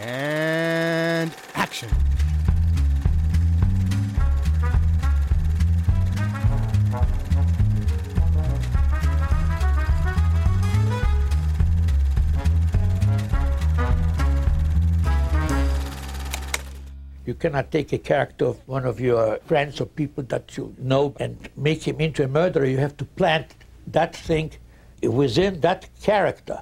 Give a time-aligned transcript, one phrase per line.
[0.00, 1.88] And action.
[17.26, 21.14] You cannot take a character of one of your friends or people that you know
[21.18, 22.66] and make him into a murderer.
[22.66, 23.54] You have to plant
[23.86, 24.52] that thing
[25.02, 26.60] within that character.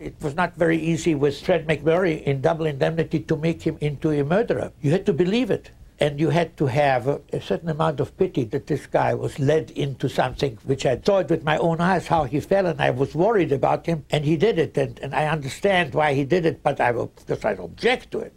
[0.00, 4.10] It was not very easy with Fred McMurray in Double Indemnity to make him into
[4.10, 4.72] a murderer.
[4.80, 5.72] You had to believe it.
[6.02, 9.70] And you had to have a, certain amount of pity that this guy was led
[9.72, 12.88] into something which I saw it with my own eyes how he fell, and I
[12.88, 16.46] was worried about him, and he did it, and, and I understand why he did
[16.46, 18.32] it, but I will, because I object to it.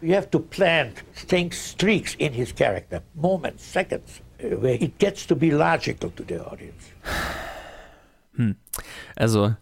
[0.00, 5.26] You have to plant things, streaks in his character, moments, seconds, uh, where it gets
[5.26, 6.92] to be logical to the audience.
[8.36, 8.52] Hmm.
[9.18, 9.56] Also,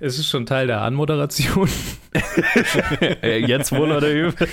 [0.00, 1.68] Es ist schon Teil der Anmoderation.
[3.22, 4.48] äh, jetzt wohl oder übel.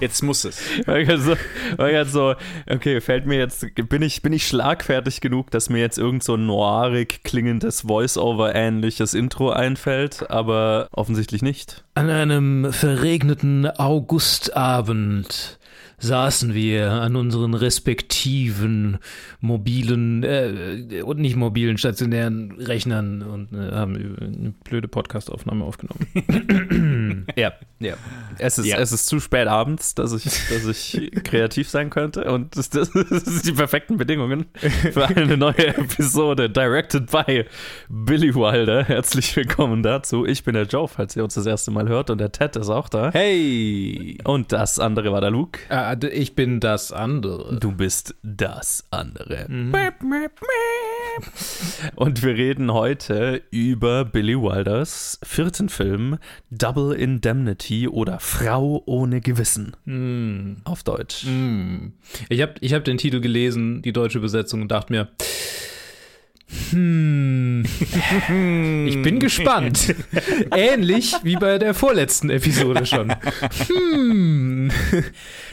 [0.00, 0.60] Jetzt muss es.
[0.86, 2.34] War ich so, ich so,
[2.68, 6.34] okay, fällt mir jetzt, bin ich, bin ich schlagfertig genug, dass mir jetzt irgend so
[6.34, 11.84] ein noirig klingendes Voice-Over-ähnliches Intro einfällt, aber offensichtlich nicht.
[11.94, 15.58] An einem verregneten Augustabend
[16.02, 18.98] saßen wir an unseren respektiven
[19.40, 27.26] mobilen äh, und nicht mobilen stationären Rechnern und äh, haben eine blöde Podcastaufnahme aufgenommen.
[27.36, 27.94] Ja, ja.
[28.38, 28.78] Es ist, Ja.
[28.78, 32.90] es ist zu spät abends, dass ich, dass ich kreativ sein könnte und das, das,
[32.90, 34.46] das sind die perfekten Bedingungen
[34.92, 37.44] für eine neue Episode, directed by
[37.88, 38.84] Billy Wilder.
[38.84, 40.26] Herzlich willkommen dazu.
[40.26, 42.70] Ich bin der Joe, falls ihr uns das erste Mal hört und der Ted ist
[42.70, 43.10] auch da.
[43.12, 44.18] Hey!
[44.24, 45.60] Und das andere war der Luke.
[45.68, 47.58] ah, ich bin das andere.
[47.58, 49.46] Du bist das andere.
[51.94, 56.18] Und wir reden heute über Billy Wilders vierten Film
[56.50, 60.56] Double Indemnity oder Frau ohne Gewissen Hm.
[60.64, 61.24] auf Deutsch.
[61.24, 61.92] Hm.
[62.28, 65.08] Ich habe ich hab den Titel gelesen, die deutsche Übersetzung, und dachte mir,
[66.70, 67.64] hm,
[68.86, 69.94] ich bin gespannt.
[70.54, 73.14] Ähnlich wie bei der vorletzten Episode schon.
[73.68, 74.70] Hm.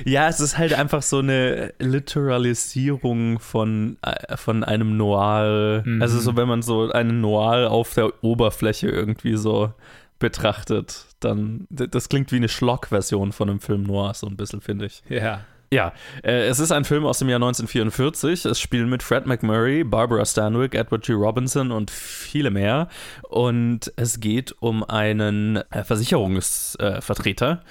[0.05, 5.83] Ja, es ist halt einfach so eine Literalisierung von, äh, von einem Noir.
[5.85, 6.01] Mhm.
[6.01, 9.73] Also so, wenn man so einen Noir auf der Oberfläche irgendwie so
[10.19, 14.85] betrachtet, dann, das klingt wie eine Schlock-Version von einem Film Noir, so ein bisschen, finde
[14.85, 15.01] ich.
[15.09, 15.41] Ja.
[15.72, 15.94] Ja,
[16.24, 18.46] äh, es ist ein Film aus dem Jahr 1944.
[18.46, 21.13] Es spielen mit Fred McMurray, Barbara Stanwyck, Edward G.
[21.13, 22.88] Robinson und viele mehr.
[23.22, 27.62] Und es geht um einen äh, Versicherungsvertreter,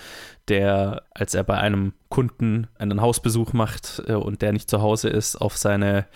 [0.46, 5.10] der, als er bei einem Kunden einen Hausbesuch macht äh, und der nicht zu Hause
[5.10, 6.06] ist, auf seine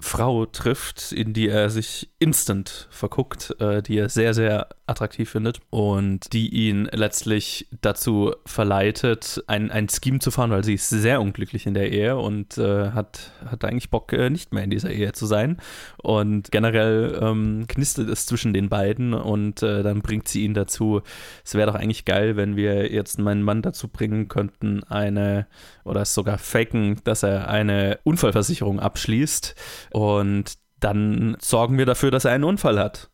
[0.00, 5.60] Frau trifft, in die er sich instant verguckt, äh, die er sehr, sehr attraktiv findet
[5.70, 11.20] und die ihn letztlich dazu verleitet, ein, ein Scheme zu fahren, weil sie ist sehr
[11.20, 14.90] unglücklich in der Ehe und äh, hat, hat eigentlich Bock, äh, nicht mehr in dieser
[14.90, 15.58] Ehe zu sein.
[16.02, 21.02] Und generell ähm, knistert es zwischen den beiden und dann bringt sie ihn dazu,
[21.44, 25.35] es wäre doch eigentlich geil, wenn wir jetzt meinen Mann dazu bringen könnten, eine
[25.84, 29.54] oder es sogar faken, dass er eine Unfallversicherung abschließt
[29.92, 33.10] und dann sorgen wir dafür, dass er einen Unfall hat.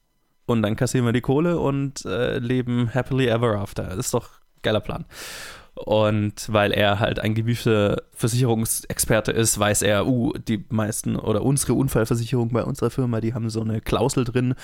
[0.47, 3.85] Und dann kassieren wir die Kohle und äh, leben happily ever after.
[3.85, 5.05] Das ist doch ein geiler Plan.
[5.75, 11.73] Und weil er halt ein gewiefter Versicherungsexperte ist, weiß er, uh, die meisten oder unsere
[11.73, 14.55] Unfallversicherung bei unserer Firma, die haben so eine Klausel drin.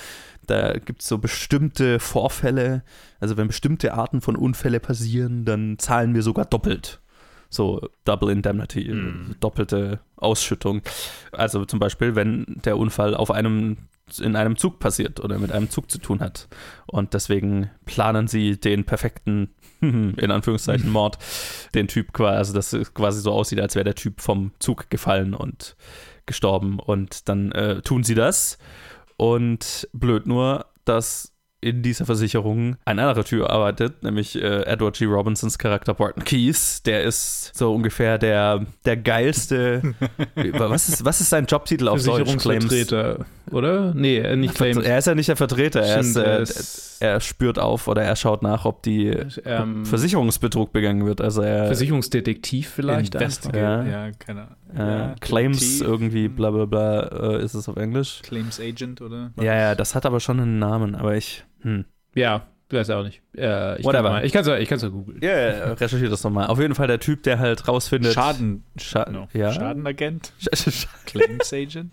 [0.45, 2.83] Da gibt es so bestimmte Vorfälle,
[3.19, 7.01] also wenn bestimmte Arten von Unfälle passieren, dann zahlen wir sogar doppelt.
[7.49, 8.93] So Double Indemnity,
[9.39, 10.81] doppelte Ausschüttung.
[11.31, 13.77] Also zum Beispiel, wenn der Unfall auf einem
[14.17, 16.47] in einem Zug passiert oder mit einem Zug zu tun hat.
[16.87, 21.19] Und deswegen planen sie den perfekten, in Anführungszeichen, Mord,
[21.75, 24.89] den Typ quasi, also dass es quasi so aussieht, als wäre der Typ vom Zug
[24.89, 25.75] gefallen und
[26.25, 26.79] gestorben.
[26.79, 28.57] Und dann äh, tun sie das.
[29.17, 35.05] Und blöd nur, dass in dieser Versicherung ein anderer Typ arbeitet, nämlich äh, Edward G.
[35.05, 36.83] Robinsons Charakter Barton Keys.
[36.83, 39.81] Der ist so ungefähr der, der geilste.
[40.35, 42.93] was, ist, was ist sein Jobtitel auf Deutsch?
[43.51, 43.93] Oder?
[43.93, 44.83] Nee, äh, nicht Claims.
[44.83, 46.45] Er ist ja nicht der Vertreter, er, ist, äh, er
[46.99, 49.07] er spürt auf oder er schaut nach, ob die
[49.45, 51.21] Ähm, Versicherungsbetrug begangen wird.
[51.21, 53.15] Also er Versicherungsdetektiv vielleicht.
[53.15, 53.61] Investigator.
[53.61, 54.07] Ja.
[54.07, 54.55] Ja, keine Ahnung.
[54.75, 55.87] Äh, Ja, Claims Detektiv.
[55.87, 56.99] irgendwie bla bla bla
[57.37, 58.21] äh, ist es auf Englisch.
[58.23, 59.31] Claims Agent oder?
[59.37, 61.43] Ja, ja, das hat aber schon einen Namen, aber ich.
[61.61, 61.85] Hm.
[62.15, 63.21] Ja, weiß auch nicht.
[63.35, 64.03] Äh, ich Whatever.
[64.03, 65.19] kann mal- Ich kann es ja, ich kann's ja googeln.
[65.21, 66.47] Ja, yeah, recherchiert das nochmal.
[66.47, 68.13] Auf jeden Fall der Typ, der halt rausfindet.
[68.13, 68.63] Schaden.
[68.77, 69.27] Scha No.
[69.33, 69.51] ja.
[69.51, 70.33] Schadenagent?
[70.41, 71.91] Sch- sch- Claims Agent?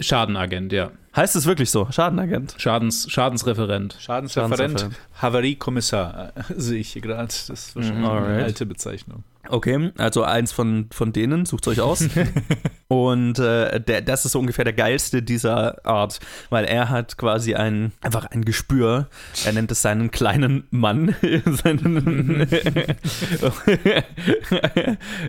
[0.00, 0.90] Schadenagent, ja.
[1.14, 1.86] Heißt es wirklich so?
[1.92, 2.56] Schadenagent.
[2.58, 3.96] Schadens, Schadensreferent.
[4.00, 4.96] Schadensreferent, Schadensreferent.
[5.22, 7.26] Havariekommissar äh, sehe ich hier gerade.
[7.26, 8.42] Das ist wahrscheinlich eine alright.
[8.44, 9.22] alte Bezeichnung.
[9.48, 12.04] Okay, also eins von, von denen, sucht euch aus.
[12.88, 16.20] Und äh, der, das ist so ungefähr der geilste dieser Art,
[16.50, 19.08] weil er hat quasi ein, einfach ein Gespür.
[19.44, 21.16] Er nennt es seinen kleinen Mann.
[21.62, 22.46] seinen,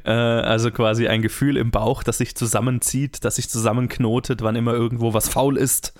[0.04, 4.74] äh, also quasi ein Gefühl im Bauch, das sich zusammenzieht, das sich zusammenknotet, wann immer
[4.74, 5.94] irgendwo was faul ist.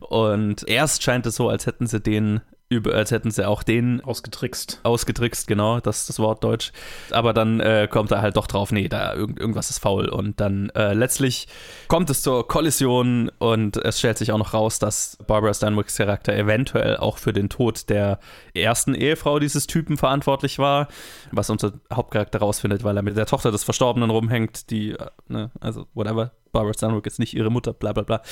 [0.00, 2.40] Und erst scheint es so, als hätten sie den
[2.72, 4.80] über, als hätten sie auch den Ausgetrickst.
[4.82, 6.72] ausgetrickst, genau, das ist das Wort Deutsch.
[7.10, 10.08] Aber dann äh, kommt er halt doch drauf, nee, da irgend, irgendwas ist faul.
[10.08, 11.48] Und dann äh, letztlich
[11.88, 16.34] kommt es zur Kollision und es stellt sich auch noch raus, dass Barbara Stanwicks Charakter
[16.34, 18.18] eventuell auch für den Tod der
[18.54, 20.88] ersten Ehefrau dieses Typen verantwortlich war,
[21.30, 25.50] was unser Hauptcharakter rausfindet, weil er mit der Tochter des Verstorbenen rumhängt, die, äh, ne,
[25.60, 26.32] also whatever.
[26.52, 28.22] Barbara Stanwyck ist nicht ihre Mutter, bla bla bla.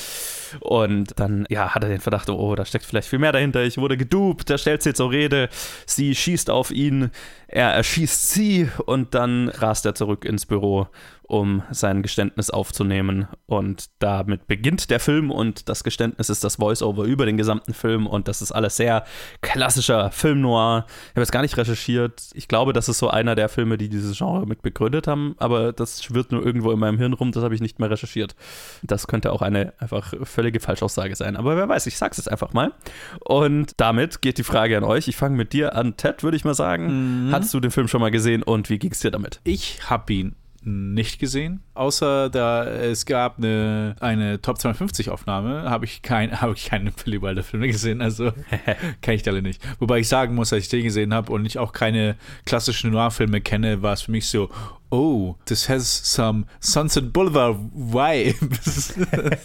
[0.59, 3.63] Und dann, ja, hat er den Verdacht, oh, da steckt vielleicht viel mehr dahinter.
[3.63, 5.49] Ich wurde gedupt, da stellt sie zur Rede.
[5.87, 7.09] Sie schießt auf ihn,
[7.47, 10.87] er erschießt sie und dann rast er zurück ins Büro,
[11.23, 13.27] um sein Geständnis aufzunehmen.
[13.45, 18.07] Und damit beginnt der Film und das Geständnis ist das Voice-Over über den gesamten Film
[18.07, 19.05] und das ist alles sehr
[19.41, 20.85] klassischer Film noir.
[21.05, 22.31] Ich habe jetzt gar nicht recherchiert.
[22.33, 25.73] Ich glaube, das ist so einer der Filme, die dieses Genre mit begründet haben, aber
[25.73, 28.35] das schwirrt nur irgendwo in meinem Hirn rum, das habe ich nicht mehr recherchiert.
[28.83, 32.53] Das könnte auch eine einfach völlige Falschaussage sein, aber wer weiß, ich sag's jetzt einfach
[32.53, 32.73] mal.
[33.19, 35.07] Und damit geht die Frage an euch.
[35.07, 37.29] Ich fange mit dir an, Ted, würde ich mal sagen.
[37.31, 39.39] Hattest du den Film schon mal gesehen und wie ging's dir damit?
[39.43, 45.85] Ich habe ihn nicht gesehen, außer da es gab eine, eine Top 250 Aufnahme, habe
[45.85, 48.31] ich kein, habe ich keine Billy Wilder Filme gesehen, also
[49.01, 49.61] kenne ich alle nicht.
[49.79, 52.15] Wobei ich sagen muss, als ich den gesehen habe und ich auch keine
[52.45, 54.49] klassischen Noir-Filme kenne, war es für mich so,
[54.91, 58.93] oh, this has some Sunset Boulevard vibes.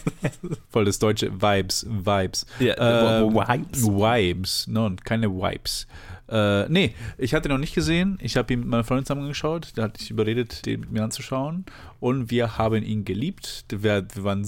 [0.69, 2.45] Voll das deutsche Vibes, Vibes.
[2.59, 3.83] Ja, Äh, Vibes?
[3.83, 5.87] Vibes, no, keine Vibes.
[6.29, 8.17] Äh, nee, ich hatte ihn noch nicht gesehen.
[8.21, 9.71] Ich habe ihn mit meiner Freundin zusammengeschaut.
[9.75, 11.65] Da hatte ich überredet, den mit mir anzuschauen.
[11.99, 13.65] Und wir haben ihn geliebt.
[13.69, 14.45] Wir, wir waren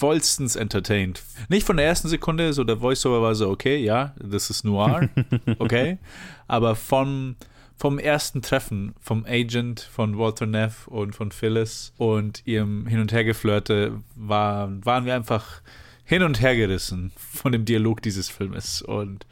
[0.00, 1.22] vollstens entertained.
[1.50, 5.10] Nicht von der ersten Sekunde, so der Voiceover war so, okay, ja, das ist Noir,
[5.58, 5.98] okay.
[6.48, 7.36] Aber vom,
[7.76, 13.12] vom ersten Treffen vom Agent, von Walter Neff und von Phyllis und ihrem Hin- und
[13.12, 15.60] Hergeflirte war, waren wir einfach
[16.04, 18.80] hin und her gerissen von dem Dialog dieses Filmes.
[18.80, 19.26] Und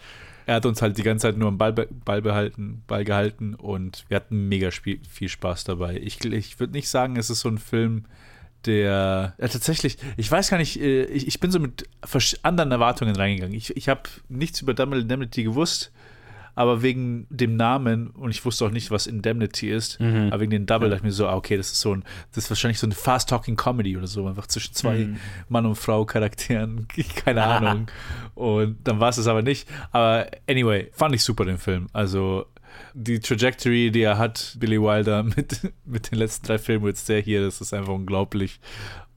[0.49, 3.55] er hat uns halt die ganze Zeit nur am Ball, be Ball behalten, Ball gehalten
[3.55, 5.99] und wir hatten mega spiel viel Spaß dabei.
[5.99, 8.07] Ich, ich würde nicht sagen, es ist so ein Film,
[8.65, 11.87] der ja, tatsächlich, ich weiß gar nicht, äh, ich, ich bin so mit
[12.43, 13.55] anderen Erwartungen reingegangen.
[13.55, 15.93] Ich, ich habe nichts über Double Indemnity gewusst,
[16.59, 20.67] aber wegen dem Namen und ich wusste auch nicht, was Indemnity ist, aber wegen dem
[20.67, 22.03] Double dachte ich mir so, ah, okay, das ist so ein,
[22.33, 25.09] das ist wahrscheinlich so eine Fast-Talking-Comedy oder so, einfach zwischen zwei
[25.49, 26.89] Mann- und Frau-Charakteren,
[27.25, 27.87] keine Ahnung.
[28.35, 29.69] Und dann war es es aber nicht.
[29.93, 31.89] Aber anyway, fand ich super den Film.
[31.93, 32.47] Also
[32.95, 37.21] die Trajectory, die er hat, Billy Wilder, mit, mit den letzten drei Filmen, jetzt der
[37.21, 38.61] hier, das ist einfach unglaublich.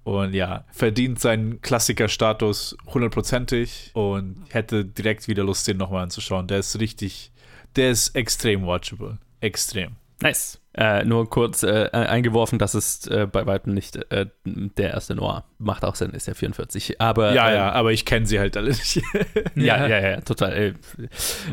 [0.03, 6.47] Und ja, verdient seinen Klassiker-Status hundertprozentig und hätte direkt wieder Lust, den nochmal anzuschauen.
[6.47, 7.30] Der ist richtig,
[7.75, 9.17] der ist extrem watchable.
[9.39, 9.95] Extrem.
[10.21, 10.59] Nice.
[10.73, 15.43] Äh, nur kurz äh, eingeworfen, das ist äh, bei weitem nicht äh, der erste Noir.
[15.57, 17.01] Macht auch Sinn, ist ja 44.
[17.01, 19.01] Aber Ja, ähm, ja, aber ich kenne sie halt alle nicht.
[19.55, 20.53] ja, ja, ja, total.
[20.53, 20.73] Äh,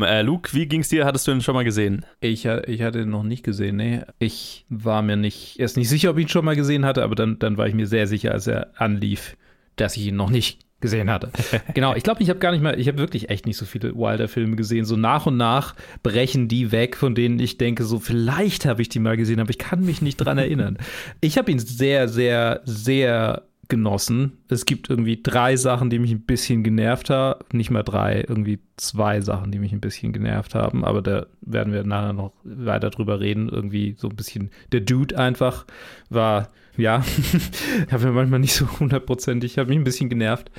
[0.00, 1.04] äh, Luke, wie ging's dir?
[1.04, 2.06] Hattest du ihn schon mal gesehen?
[2.20, 4.02] Ich, ich hatte ihn noch nicht gesehen, nee.
[4.20, 7.16] Ich war mir nicht, erst nicht sicher, ob ich ihn schon mal gesehen hatte, aber
[7.16, 9.36] dann, dann war ich mir sehr sicher, als er anlief,
[9.74, 11.30] dass ich ihn noch nicht gesehen hatte.
[11.74, 13.94] genau, ich glaube, ich habe gar nicht mal, ich habe wirklich echt nicht so viele
[13.94, 14.84] Wilder-Filme gesehen.
[14.84, 18.88] So nach und nach brechen die weg, von denen ich denke, so vielleicht habe ich
[18.88, 20.78] die mal gesehen, aber ich kann mich nicht dran erinnern.
[21.20, 24.38] Ich habe ihn sehr, sehr, sehr genossen.
[24.48, 27.44] Es gibt irgendwie drei Sachen, die mich ein bisschen genervt haben.
[27.52, 30.84] Nicht mal drei, irgendwie zwei Sachen, die mich ein bisschen genervt haben.
[30.84, 33.48] Aber da werden wir nachher noch weiter drüber reden.
[33.48, 35.66] Irgendwie so ein bisschen der Dude einfach
[36.08, 37.04] war, ja,
[37.90, 40.50] habe mir manchmal nicht so hundertprozentig, hat mich ein bisschen genervt.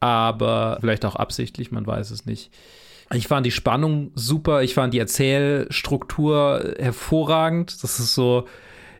[0.00, 2.52] Aber vielleicht auch absichtlich, man weiß es nicht.
[3.14, 7.82] Ich fand die Spannung super, ich fand die Erzählstruktur hervorragend.
[7.82, 8.46] Das ist so,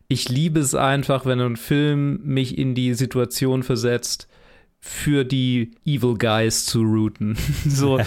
[0.08, 4.28] ich liebe es einfach, wenn ein Film mich in die Situation versetzt,
[4.84, 7.36] für die Evil Guys zu routen.
[7.68, 8.00] so,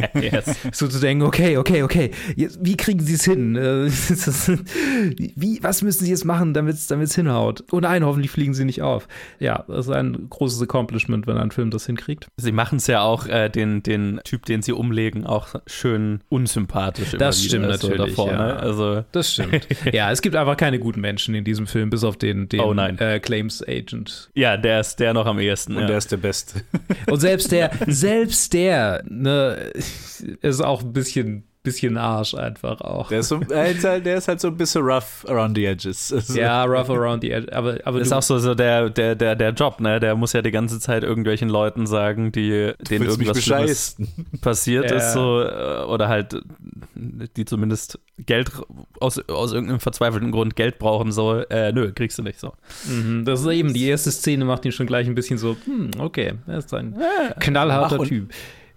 [0.72, 3.56] so zu denken, okay, okay, okay, jetzt, wie kriegen sie es hin?
[3.56, 3.86] Äh,
[5.36, 7.64] wie, was müssen sie jetzt machen, damit es hinhaut?
[7.72, 9.08] Oh nein, hoffentlich fliegen sie nicht auf.
[9.40, 12.28] Ja, das ist ein großes Accomplishment, wenn ein Film das hinkriegt.
[12.36, 17.12] Sie machen es ja auch, äh, den, den Typ, den sie umlegen, auch schön unsympathisch.
[17.18, 18.38] Das stimmt wieder so natürlich, Davor, ja.
[18.38, 18.56] ne?
[18.56, 19.66] Also, Das stimmt.
[19.92, 22.74] ja, es gibt einfach keine guten Menschen in diesem Film, bis auf den, den Oh
[22.74, 22.98] nein.
[22.98, 24.30] Äh, Claims Agent.
[24.34, 25.76] ja, der ist der noch am ehesten.
[25.76, 26.01] Und ja.
[26.02, 26.62] Der ist der Beste.
[27.10, 29.72] Und selbst der, selbst der, ne,
[30.40, 33.08] ist auch ein bisschen bisschen Arsch einfach auch.
[33.08, 35.64] Der ist, so, der ist, halt, der ist halt so ein bisschen rough around the
[35.64, 36.12] edges.
[36.22, 37.52] Also ja, rough around the edges.
[37.52, 40.00] Aber, aber das ist auch so, so der, der, der, der Job, ne?
[40.00, 43.96] Der muss ja die ganze Zeit irgendwelchen Leuten sagen, die denen irgendwas
[44.40, 44.96] passiert ja.
[44.96, 46.36] ist, so, äh, oder halt,
[46.94, 48.50] die zumindest Geld
[49.00, 52.52] aus, aus irgendeinem verzweifelten Grund Geld brauchen, so, äh, nö, kriegst du nicht so.
[52.88, 55.90] Mhm, das ist eben, die erste Szene macht ihn schon gleich ein bisschen so, hm,
[55.98, 56.96] okay, er ist ein
[57.38, 58.32] knallharter Ach, Typ.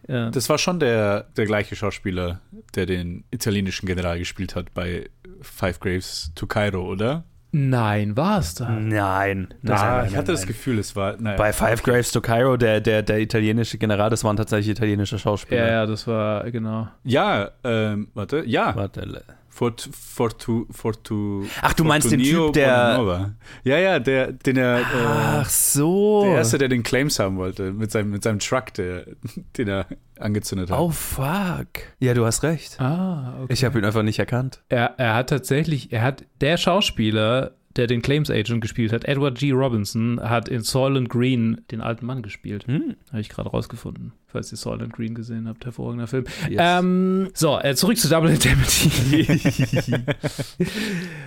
[0.07, 2.39] Das war schon der, der gleiche Schauspieler,
[2.75, 5.09] der den italienischen General gespielt hat bei
[5.41, 7.23] Five Graves to Cairo, oder?
[7.57, 8.69] Nein, war es da?
[8.69, 8.89] Nein.
[8.91, 10.35] nein, nein ich hatte nein.
[10.35, 11.15] das Gefühl, es war.
[11.17, 11.37] Naja.
[11.37, 15.65] Bei Five Graves to Cairo, der, der, der italienische General, das waren tatsächlich italienische Schauspieler.
[15.65, 16.89] Ja, ja, das war, genau.
[17.05, 18.75] Ja, ähm, warte, ja.
[18.75, 19.23] Warte,
[19.55, 22.97] Fort, Fortu, Fortu, Ach, du meinst den Typ, der.
[22.97, 23.35] Bonanova.
[23.63, 24.79] Ja, ja, der, den er.
[24.79, 26.23] Äh, Ach so.
[26.25, 29.05] Der erste, der den Claims haben wollte, mit seinem, mit seinem Truck, der,
[29.57, 29.85] den er
[30.19, 30.77] angezündet hat.
[30.77, 31.69] Oh, fuck.
[31.99, 32.81] Ja, du hast recht.
[32.81, 33.53] Ah, okay.
[33.53, 34.61] Ich habe ihn einfach nicht erkannt.
[34.67, 39.37] Er, er hat tatsächlich, er hat, der Schauspieler der den Claims Agent gespielt hat, Edward
[39.37, 39.51] G.
[39.51, 42.67] Robinson, hat in Soylent Green den alten Mann gespielt.
[42.67, 42.95] Hm.
[43.09, 45.65] Habe ich gerade rausgefunden, falls ihr Soylent Green gesehen habt.
[45.65, 46.25] Hervorragender Film.
[46.49, 46.59] Yes.
[46.59, 49.95] Ähm, so, äh, zurück zu Double Indemnity.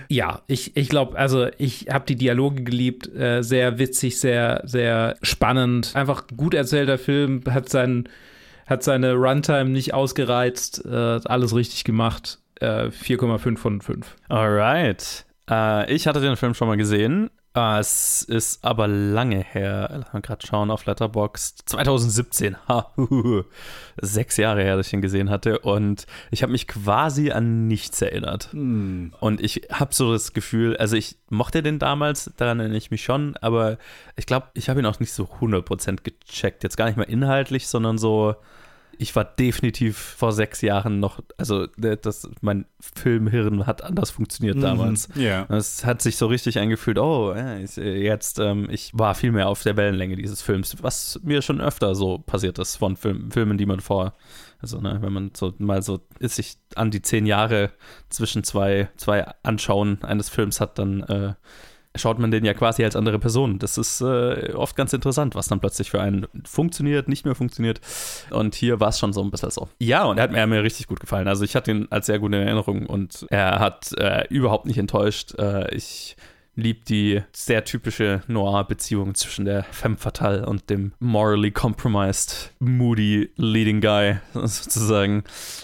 [0.09, 3.13] ja, ich, ich glaube, also ich habe die Dialoge geliebt.
[3.13, 5.91] Äh, sehr witzig, sehr, sehr spannend.
[5.93, 8.09] Einfach gut erzählter Film, hat seinen
[8.65, 12.37] hat seine Runtime nicht ausgereizt, äh, alles richtig gemacht.
[12.61, 14.15] 4,5 äh, von 5.
[14.27, 15.25] Alright.
[15.49, 17.29] Äh, ich hatte den Film schon mal gesehen.
[17.55, 19.89] Äh, es ist aber lange her.
[19.91, 21.67] Lass mal gerade schauen auf Letterboxd.
[21.67, 22.55] 2017.
[22.67, 22.93] Ha,
[24.01, 25.59] Sechs Jahre her, dass ich ihn gesehen hatte.
[25.59, 28.51] Und ich habe mich quasi an nichts erinnert.
[28.51, 29.13] Hm.
[29.19, 33.03] Und ich habe so das Gefühl, also ich mochte den damals, daran erinnere ich mich
[33.03, 33.77] schon, aber
[34.15, 36.63] ich glaube, ich habe ihn auch nicht so 100% gecheckt.
[36.63, 38.35] Jetzt gar nicht mal inhaltlich, sondern so
[39.01, 44.61] ich war definitiv vor sechs Jahren noch, also das, mein Filmhirn hat anders funktioniert mhm,
[44.61, 45.07] damals.
[45.15, 45.45] Ja.
[45.45, 49.77] Es hat sich so richtig eingefühlt, oh, jetzt, ähm, ich war viel mehr auf der
[49.77, 53.79] Wellenlänge dieses Films, was mir schon öfter so passiert ist von Film, Filmen, die man
[53.79, 54.15] vor,
[54.61, 57.71] also ne, wenn man so mal so ist sich an die zehn Jahre
[58.09, 61.33] zwischen zwei, zwei Anschauen eines Films hat, dann äh,
[61.99, 63.59] schaut man den ja quasi als andere Person.
[63.59, 67.81] Das ist äh, oft ganz interessant, was dann plötzlich für einen funktioniert, nicht mehr funktioniert.
[68.31, 69.69] Und hier war es schon so ein bisschen so.
[69.79, 71.27] Ja, und er hat mir, mir richtig gut gefallen.
[71.27, 75.35] Also ich hatte ihn als sehr gute Erinnerung und er hat äh, überhaupt nicht enttäuscht.
[75.37, 76.15] Äh, ich
[76.59, 83.81] liebe die sehr typische Noir-Beziehung zwischen der femme fatale und dem morally compromised, moody leading
[83.81, 85.23] guy sozusagen.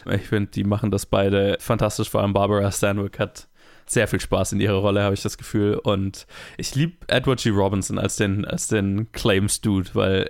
[0.10, 2.10] Ich finde, die machen das beide fantastisch.
[2.10, 3.48] Vor allem Barbara Stanwyck hat
[3.86, 5.76] sehr viel Spaß in ihrer Rolle, habe ich das Gefühl.
[5.76, 6.28] Und
[6.58, 7.50] ich liebe Edward G.
[7.50, 10.30] Robinson als den, als den Claims-Dude, weil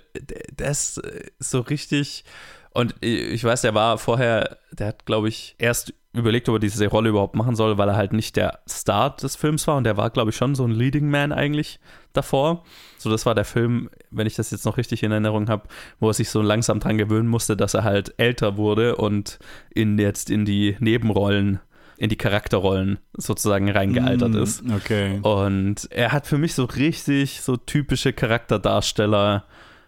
[0.51, 1.01] der ist
[1.39, 2.25] so richtig.
[2.71, 6.87] Und ich weiß, der war vorher, der hat, glaube ich, erst überlegt, ob er diese
[6.87, 9.97] Rolle überhaupt machen soll, weil er halt nicht der Star des Films war und der
[9.97, 11.79] war, glaube ich, schon so ein Leading Man eigentlich
[12.13, 12.63] davor.
[12.97, 15.67] So, das war der Film, wenn ich das jetzt noch richtig in Erinnerung habe,
[15.99, 19.39] wo er sich so langsam dran gewöhnen musste, dass er halt älter wurde und
[19.73, 21.59] in jetzt in die Nebenrollen
[21.97, 24.63] in die Charakterrollen sozusagen reingealtert mm, ist.
[24.75, 25.19] Okay.
[25.21, 29.45] Und er hat für mich so richtig so typische Charakterdarsteller.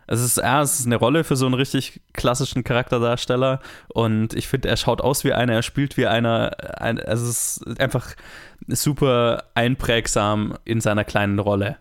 [0.08, 3.60] Es ist, ja, es ist eine Rolle für so einen richtig klassischen Charakterdarsteller
[3.90, 6.80] und ich finde, er schaut aus wie einer, er spielt wie einer.
[6.82, 8.16] Ein, also es ist einfach
[8.68, 11.78] super einprägsam in seiner kleinen Rolle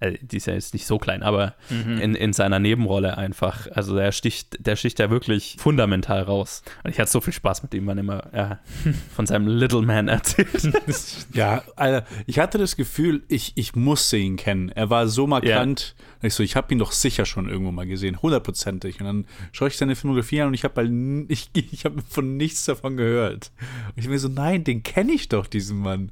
[0.00, 1.98] also die ist ja jetzt nicht so klein, aber mhm.
[1.98, 3.68] in, in seiner Nebenrolle einfach.
[3.72, 6.62] Also der sticht, der sticht ja wirklich fundamental raus.
[6.82, 8.60] Und ich hatte so viel Spaß mit ihm, wann immer er
[9.14, 10.72] von seinem Little Man erzählt.
[11.34, 14.70] ja, Alter, ich hatte das Gefühl, ich, ich musste ihn kennen.
[14.70, 15.94] Er war so markant.
[15.98, 16.26] Ja.
[16.26, 19.00] Ich so, ich habe ihn doch sicher schon irgendwo mal gesehen, hundertprozentig.
[19.00, 20.82] Und dann schaue ich seine Filmografie an und ich habe
[21.28, 23.52] ich, ich habe von nichts davon gehört.
[23.88, 26.10] Und ich mir so, nein, den kenne ich doch, diesen Mann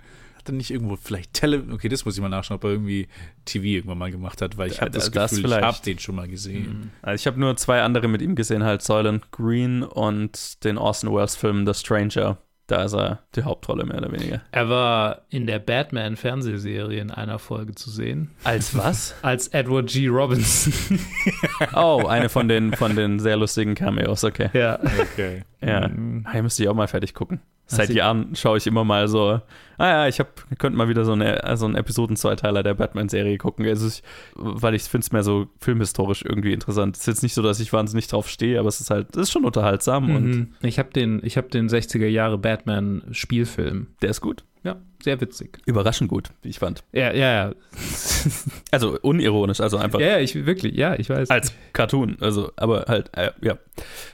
[0.49, 1.64] er nicht irgendwo vielleicht Tele...
[1.73, 3.09] Okay, das muss ich mal nachschauen, ob er irgendwie
[3.45, 6.14] TV irgendwann mal gemacht hat, weil ich habe das, das, Gefühl, ich habe den schon
[6.14, 6.69] mal gesehen.
[6.69, 6.90] Mhm.
[7.02, 11.14] Also ich habe nur zwei andere mit ihm gesehen, halt Soylent Green und den Orson
[11.14, 12.38] Welles Film The Stranger.
[12.69, 14.43] Da ist er die Hauptrolle mehr oder weniger.
[14.52, 18.31] Er war in der Batman-Fernsehserie in einer Folge zu sehen.
[18.45, 19.14] Als was?
[19.23, 20.09] Als Edward G.
[20.09, 21.00] Robinson.
[21.75, 24.50] oh, eine von den, von den sehr lustigen Cameos, okay.
[24.52, 24.78] Ja.
[25.00, 25.45] Okay.
[25.62, 26.26] Ja, mhm.
[26.31, 27.40] hier müsste ich auch mal fertig gucken.
[27.64, 29.40] Seit Jahren schaue ich immer mal so,
[29.78, 33.66] ah ja, ich hab, könnte mal wieder so, eine, so einen Episoden-Zweiteiler der Batman-Serie gucken.
[33.66, 34.02] Also ich,
[34.35, 36.97] weil ich finde es mehr so filmhistorisch irgendwie interessant.
[36.97, 39.23] Es ist jetzt nicht so, dass ich wahnsinnig drauf stehe, aber es ist halt, es
[39.23, 40.08] ist schon unterhaltsam.
[40.08, 40.16] Mhm.
[40.16, 43.88] Und ich habe den, hab den 60er Jahre Batman-Spielfilm.
[44.02, 44.44] Der ist gut.
[44.64, 45.58] Ja, sehr witzig.
[45.66, 46.82] Überraschend gut, wie ich fand.
[46.92, 47.54] Ja, ja, ja.
[48.70, 51.30] Also unironisch, also einfach Ja, ja, ich wirklich, ja, ich weiß.
[51.30, 53.56] als Cartoon, also aber halt, äh, ja.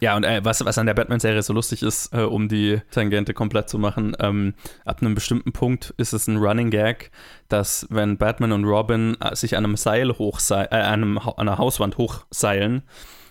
[0.01, 3.35] Ja, und äh, was, was an der Batman-Serie so lustig ist, äh, um die Tangente
[3.35, 4.55] komplett zu machen, ähm,
[4.85, 7.11] ab einem bestimmten Punkt ist es ein Running Gag,
[7.49, 11.97] dass wenn Batman und Robin äh, sich an einem Seil hochseilen, äh, an, einer Hauswand
[11.97, 12.83] hochseilen,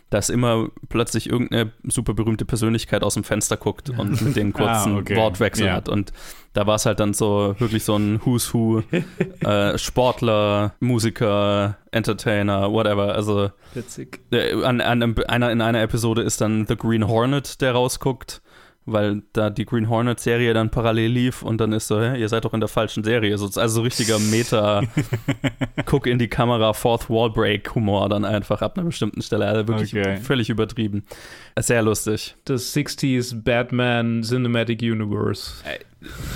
[0.09, 4.95] dass immer plötzlich irgendeine super berühmte Persönlichkeit aus dem Fenster guckt und mit denen kurzen
[4.95, 5.15] Ah, okay.
[5.15, 5.73] Wortwechsel Ja.
[5.73, 5.89] hat.
[5.89, 6.13] Und
[6.53, 8.83] da war es halt dann so wirklich so ein Who's Who,
[9.39, 13.15] äh, Sportler, Musiker, Entertainer, whatever.
[13.15, 14.19] Also witzig.
[14.31, 18.42] äh, an, an einem, einer, in einer Episode ist dann The Green Hornet, der rausguckt,
[18.85, 22.45] weil da die Green Hornet-Serie dann parallel lief und dann ist so, hä, ihr seid
[22.45, 23.37] doch in der falschen Serie.
[23.37, 24.81] So, also so richtiger Meta,
[25.85, 29.45] guck in die Kamera, Fourth Wall Break Humor dann einfach ab einer bestimmten Stelle.
[29.45, 30.17] Also wirklich Okay.
[30.17, 31.03] völlig übertrieben.
[31.59, 32.35] Sehr lustig.
[32.45, 35.53] Das 60s Batman Cinematic Universe.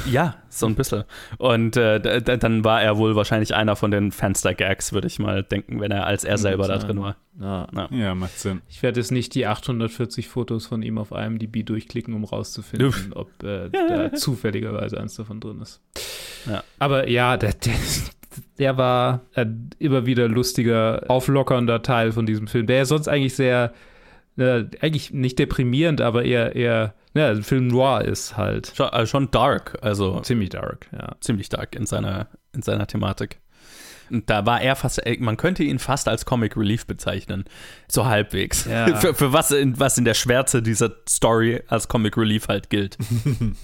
[0.09, 1.03] Ja, so ein bisschen.
[1.37, 5.79] Und äh, dann war er wohl wahrscheinlich einer von den Fenster-Gags, würde ich mal denken,
[5.79, 7.17] wenn er als er selber da drin war.
[7.39, 7.67] Ja.
[7.91, 8.61] Ja, macht Sinn.
[8.67, 13.09] Ich werde jetzt nicht die 840 Fotos von ihm auf IMDb durchklicken, um rauszufinden, Uff.
[13.13, 15.81] ob äh, da zufälligerweise eins davon drin ist.
[16.47, 16.63] Ja.
[16.79, 17.73] Aber ja, der, der,
[18.57, 23.35] der war ein immer wieder lustiger, auflockernder Teil von diesem Film, der ja sonst eigentlich
[23.35, 23.73] sehr,
[24.37, 28.73] äh, eigentlich nicht deprimierend, aber eher, eher, ja, ein Film noir ist halt.
[28.75, 31.15] Schon, also schon dark, also Ziemlich dark, ja.
[31.21, 33.39] ziemlich dark in seiner, in seiner Thematik.
[34.09, 37.45] Und da war er fast, äh, man könnte ihn fast als Comic Relief bezeichnen.
[37.87, 38.65] So halbwegs.
[38.65, 38.95] Ja.
[38.97, 42.97] Für, für was, in, was in der Schwärze dieser Story als Comic Relief halt gilt.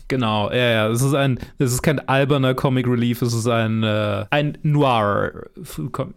[0.07, 0.87] Genau, ja, ja.
[0.89, 5.49] Es ist ein, es ist kein alberner Comic Relief, es ist ein, äh, ein Noir.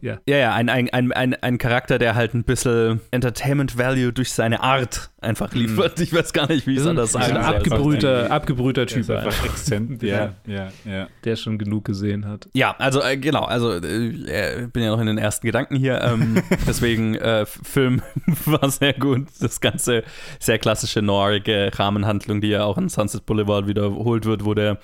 [0.02, 0.18] Ja.
[0.26, 4.32] Ja, ja, ein, ein, ein, ein, ein Charakter, der halt ein bisschen Entertainment Value durch
[4.32, 5.98] seine Art einfach liefert.
[6.00, 7.54] Ich weiß gar nicht, wie ich es anders Ein sagen soll.
[7.56, 10.02] abgebrühter, irgendwie- abgebrühter ist Typ, einfach einfach, exzent.
[10.06, 11.08] Ja, ja, ja.
[11.24, 12.48] der schon genug gesehen hat.
[12.54, 16.00] Ja, also äh, genau, also äh, äh, bin ja noch in den ersten Gedanken hier.
[16.02, 18.02] Ähm, deswegen, äh, Film
[18.44, 19.26] war sehr gut.
[19.40, 20.04] Das ganze
[20.38, 24.78] sehr klassische noirige Rahmenhandlung, die ja auch in Sunset Boulevard wiederholt wird, wo der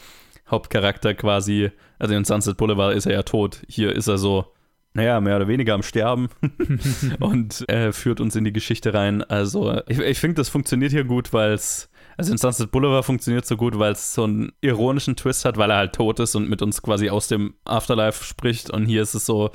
[0.50, 3.62] Hauptcharakter quasi, also in Sunset Boulevard ist er ja tot.
[3.68, 4.52] Hier ist er so,
[4.94, 6.28] naja, mehr oder weniger am Sterben
[7.20, 9.22] und äh, führt uns in die Geschichte rein.
[9.22, 13.46] Also ich, ich finde, das funktioniert hier gut, weil es, also in Sunset Boulevard funktioniert
[13.46, 16.48] so gut, weil es so einen ironischen Twist hat, weil er halt tot ist und
[16.48, 18.70] mit uns quasi aus dem Afterlife spricht.
[18.70, 19.50] Und hier ist es so,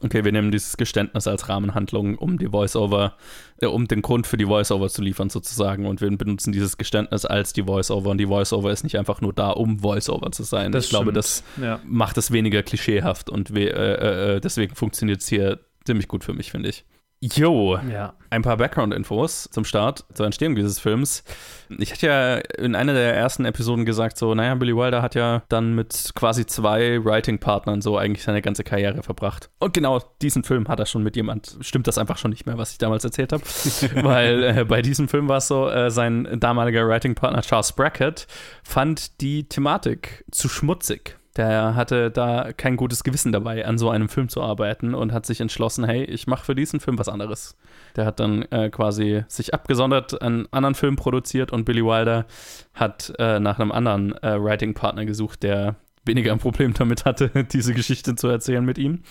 [0.00, 3.16] okay, wir nehmen dieses Geständnis als Rahmenhandlung, um die Voice-Over,
[3.60, 5.86] äh, um den Grund für die Voice-Over zu liefern sozusagen.
[5.86, 8.10] Und wir benutzen dieses Geständnis als die Voice-Over.
[8.10, 10.74] Und die Voice-Over ist nicht einfach nur da, um Voice-Over zu sein.
[10.74, 11.16] ich glaube, stimmt.
[11.16, 11.80] das Ja.
[11.84, 16.32] macht es weniger klischeehaft und we äh, äh, deswegen funktioniert es hier ziemlich gut für
[16.32, 16.84] mich, finde ich.
[17.24, 18.14] Jo, ja.
[18.30, 21.22] ein paar Background-Infos zum Start, zur Entstehung dieses Films.
[21.68, 25.44] Ich hatte ja in einer der ersten Episoden gesagt, so, naja, Billy Wilder hat ja
[25.48, 29.50] dann mit quasi zwei Writing-Partnern so eigentlich seine ganze Karriere verbracht.
[29.60, 32.58] Und genau diesen Film hat er schon mit jemand, stimmt das einfach schon nicht mehr,
[32.58, 33.44] was ich damals erzählt habe.
[34.02, 38.26] Weil äh, bei diesem Film war es so, äh, sein damaliger Writing-Partner Charles Brackett
[38.64, 41.16] fand die Thematik zu schmutzig.
[41.36, 45.24] Der hatte da kein gutes Gewissen dabei, an so einem Film zu arbeiten und hat
[45.24, 47.56] sich entschlossen, hey, ich mache für diesen Film was anderes.
[47.96, 52.26] Der hat dann äh, quasi sich abgesondert, einen anderen Film produziert und Billy Wilder
[52.74, 57.72] hat äh, nach einem anderen äh, Writing-Partner gesucht, der weniger ein Problem damit hatte, diese
[57.72, 59.02] Geschichte zu erzählen mit ihm.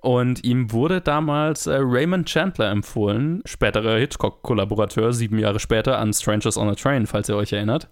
[0.00, 6.56] Und ihm wurde damals äh, Raymond Chandler empfohlen, späterer Hitchcock-Kollaborateur, sieben Jahre später an Strangers
[6.56, 7.88] on a Train, falls ihr euch erinnert.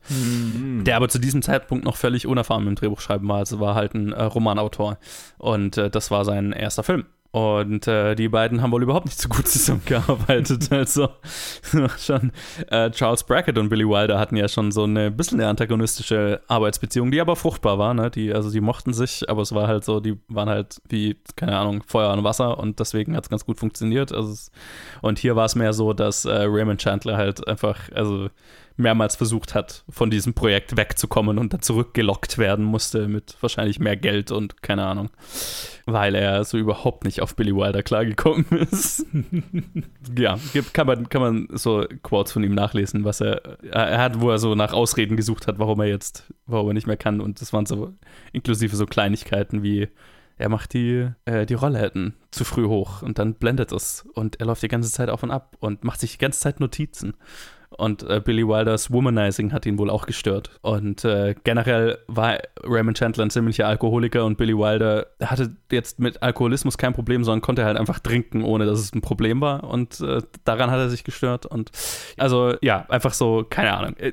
[0.85, 3.39] Der aber zu diesem Zeitpunkt noch völlig unerfahren im Drehbuchschreiben war.
[3.39, 4.99] Also war halt ein äh, Romanautor.
[5.37, 7.05] Und äh, das war sein erster Film.
[7.31, 10.69] Und äh, die beiden haben wohl überhaupt nicht so gut zusammengearbeitet.
[10.79, 11.09] Also
[11.99, 12.33] schon
[12.69, 17.11] äh, Charles Brackett und Billy Wilder hatten ja schon so eine bisschen eine antagonistische Arbeitsbeziehung,
[17.11, 17.95] die aber fruchtbar war.
[17.95, 18.11] Ne?
[18.11, 21.59] Die, also die mochten sich, aber es war halt so, die waren halt wie, keine
[21.59, 24.13] Ahnung, Feuer und Wasser und deswegen hat es ganz gut funktioniert.
[24.13, 24.51] Also
[25.03, 28.31] und hier war es mehr so, dass äh, Raymond Chandler halt einfach, also
[28.79, 33.97] mehrmals versucht hat, von diesem Projekt wegzukommen und dann zurückgelockt werden musste mit wahrscheinlich mehr
[33.97, 35.11] Geld und keine Ahnung,
[35.85, 39.05] weil er so überhaupt nicht auf Billy Wilder klargekommen ist.
[40.17, 40.39] ja,
[40.73, 44.39] kann, man, kann man so Quotes von ihm nachlesen, was er, er hat, wo er
[44.39, 47.53] so nach Ausreden gesucht hat, warum er jetzt, warum er nicht mehr kann und das
[47.53, 47.93] waren so
[48.33, 49.89] inklusive so Kleinigkeiten wie
[50.39, 54.47] er macht die, äh, die Rollläden zu früh hoch und dann blendet es und er
[54.47, 57.15] läuft die ganze Zeit auf und ab und macht sich die ganze Zeit Notizen.
[57.71, 60.51] Und äh, Billy Wilders Womanizing hat ihn wohl auch gestört.
[60.63, 66.23] Und äh, generell war Raymond Chandler ein ziemlicher Alkoholiker und Billy Wilder hatte jetzt mit
[66.23, 69.65] Alkoholismus kein Problem, sondern konnte halt einfach trinken, ohne dass es ein Problem war.
[69.65, 71.47] Und äh, daran hat er sich gestört.
[71.47, 71.71] Und
[72.17, 74.13] also ja, einfach so, keine Ahnung, äh,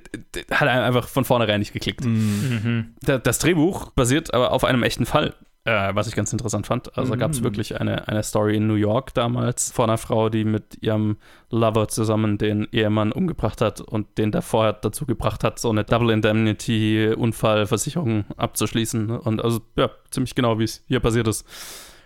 [0.51, 2.05] hat er einfach von vornherein nicht geklickt.
[2.05, 2.95] Mhm.
[3.01, 5.33] Das Drehbuch basiert aber auf einem echten Fall.
[5.67, 6.95] Äh, was ich ganz interessant fand.
[6.95, 10.45] Also gab es wirklich eine, eine Story in New York damals von einer Frau, die
[10.45, 11.17] mit ihrem
[11.49, 16.11] Lover zusammen den Ehemann umgebracht hat und den davor dazu gebracht hat, so eine Double
[16.11, 19.09] Indemnity Unfallversicherung abzuschließen.
[19.09, 21.47] Und also ja, ziemlich genau, wie es hier passiert ist.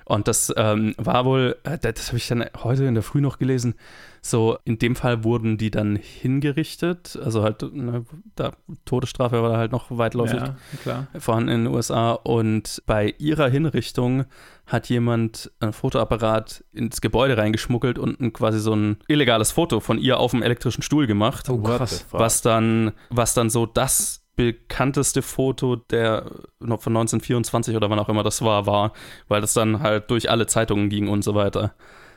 [0.05, 3.39] Und das ähm, war wohl, äh, das habe ich dann heute in der Früh noch
[3.39, 3.75] gelesen,
[4.21, 8.05] so in dem Fall wurden die dann hingerichtet, also halt, ne,
[8.35, 8.51] da
[8.85, 11.07] Todesstrafe war da halt noch weitläufig Ja, klar.
[11.19, 14.25] vorhanden in den USA und bei ihrer Hinrichtung
[14.65, 19.97] hat jemand ein Fotoapparat ins Gebäude reingeschmuggelt und ein, quasi so ein illegales Foto von
[19.97, 22.05] ihr auf dem elektrischen Stuhl gemacht, Oh, krass.
[22.11, 26.23] was dann was dann so das bekannteste Foto der
[26.59, 28.93] von 1924 oder wann auch immer das war war,
[29.27, 31.73] weil das dann halt durch alle Zeitungen ging und so weiter.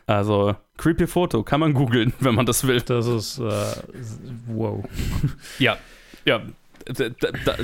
[0.06, 2.80] Also creepy Foto kann man googeln, wenn man das will.
[2.80, 3.52] Das ist, äh,
[4.46, 4.84] wow.
[5.58, 5.76] Ja,
[6.24, 6.42] ja,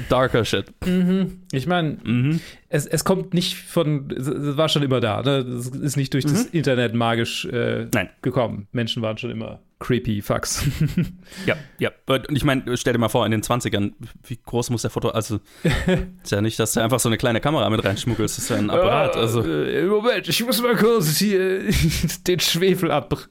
[0.09, 0.67] darker Shit.
[0.87, 1.43] Mhm.
[1.53, 2.41] Ich meine, Mhm.
[2.69, 5.23] es, es kommt nicht von, es war schon immer da.
[5.23, 5.39] Ne?
[5.39, 8.11] Es ist nicht durch das Internet magisch äh, Nein.
[8.23, 8.69] gekommen.
[8.73, 10.65] Menschen waren schon immer creepy Fucks.
[11.47, 11.91] Ja, ja.
[12.07, 13.93] Und ich meine, stell dir mal vor, in den 20ern,
[14.27, 15.41] wie groß muss der Foto, also
[16.23, 18.57] ist ja nicht, dass du einfach so eine kleine Kamera mit reinschmuggelst, das ist ja
[18.57, 19.17] ein Apparat.
[19.17, 21.63] Also, Äh, Moment, ich muss mal kurz hier
[22.27, 23.29] den Schwefel ab.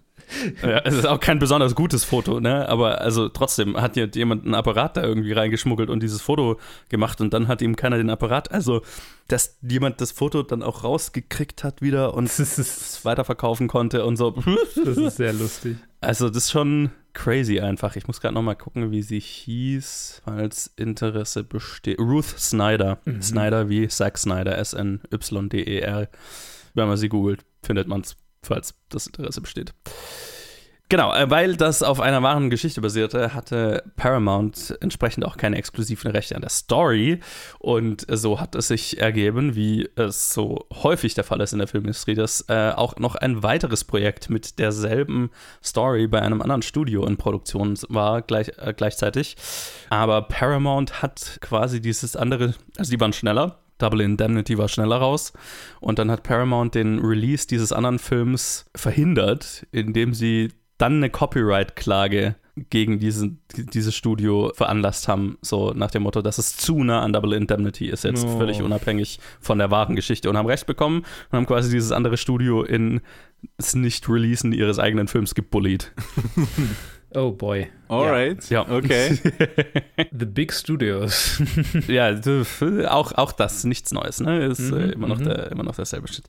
[0.61, 2.67] Ja, es ist auch kein besonders gutes Foto, ne?
[2.67, 6.59] Aber also trotzdem hat jemand einen Apparat da irgendwie reingeschmuggelt und dieses Foto
[6.89, 8.51] gemacht und dann hat ihm keiner den Apparat.
[8.51, 8.81] Also,
[9.27, 14.31] dass jemand das Foto dann auch rausgekriegt hat wieder und es weiterverkaufen konnte und so.
[14.75, 15.77] Das ist sehr lustig.
[16.01, 17.95] Also, das ist schon crazy einfach.
[17.95, 21.99] Ich muss gerade noch mal gucken, wie sie hieß, falls Interesse besteht.
[21.99, 22.99] Ruth Snyder.
[23.21, 26.09] Snyder wie Zack Snyder, S-N-Y-D-E-R.
[26.75, 29.73] Wenn man sie googelt, findet man es, falls das Interesse besteht.
[30.89, 36.09] Genau, äh, weil das auf einer wahren Geschichte basierte, hatte Paramount entsprechend auch keine exklusiven
[36.11, 37.19] Rechte an der Story.
[37.59, 41.67] Und so hat es sich ergeben, wie es so häufig der Fall ist in der
[41.67, 45.29] Filmindustrie, dass äh, auch noch ein weiteres Projekt mit derselben
[45.61, 49.35] Story bei einem anderen Studio in Produktion war gleich, äh, gleichzeitig.
[49.89, 53.59] Aber Paramount hat quasi dieses andere, also die waren schneller.
[53.77, 55.33] Double Indemnity war schneller raus.
[55.79, 62.35] Und dann hat Paramount den Release dieses anderen Films verhindert, indem sie dann eine Copyright-Klage
[62.69, 67.13] gegen diesen, dieses Studio veranlasst haben, so nach dem Motto, dass es zu nah an
[67.13, 68.37] Double Indemnity ist, jetzt Oh.
[68.39, 72.17] völlig unabhängig von der wahren Geschichte und haben Recht bekommen und haben quasi dieses andere
[72.17, 73.01] Studio in
[73.57, 75.93] das Nicht-Releasen ihres eigenen Films gebullied.
[77.13, 77.67] Oh boy.
[77.87, 78.49] Alright.
[78.49, 78.69] Ja.
[78.69, 79.17] Okay.
[80.11, 81.41] The Big Studios.
[81.87, 82.13] Ja,
[82.89, 84.45] auch, auch das, nichts Neues, ne?
[84.45, 85.25] Ist äh, Mhm, immer, noch mhm.
[85.25, 86.25] der, immer noch derselbe Shit.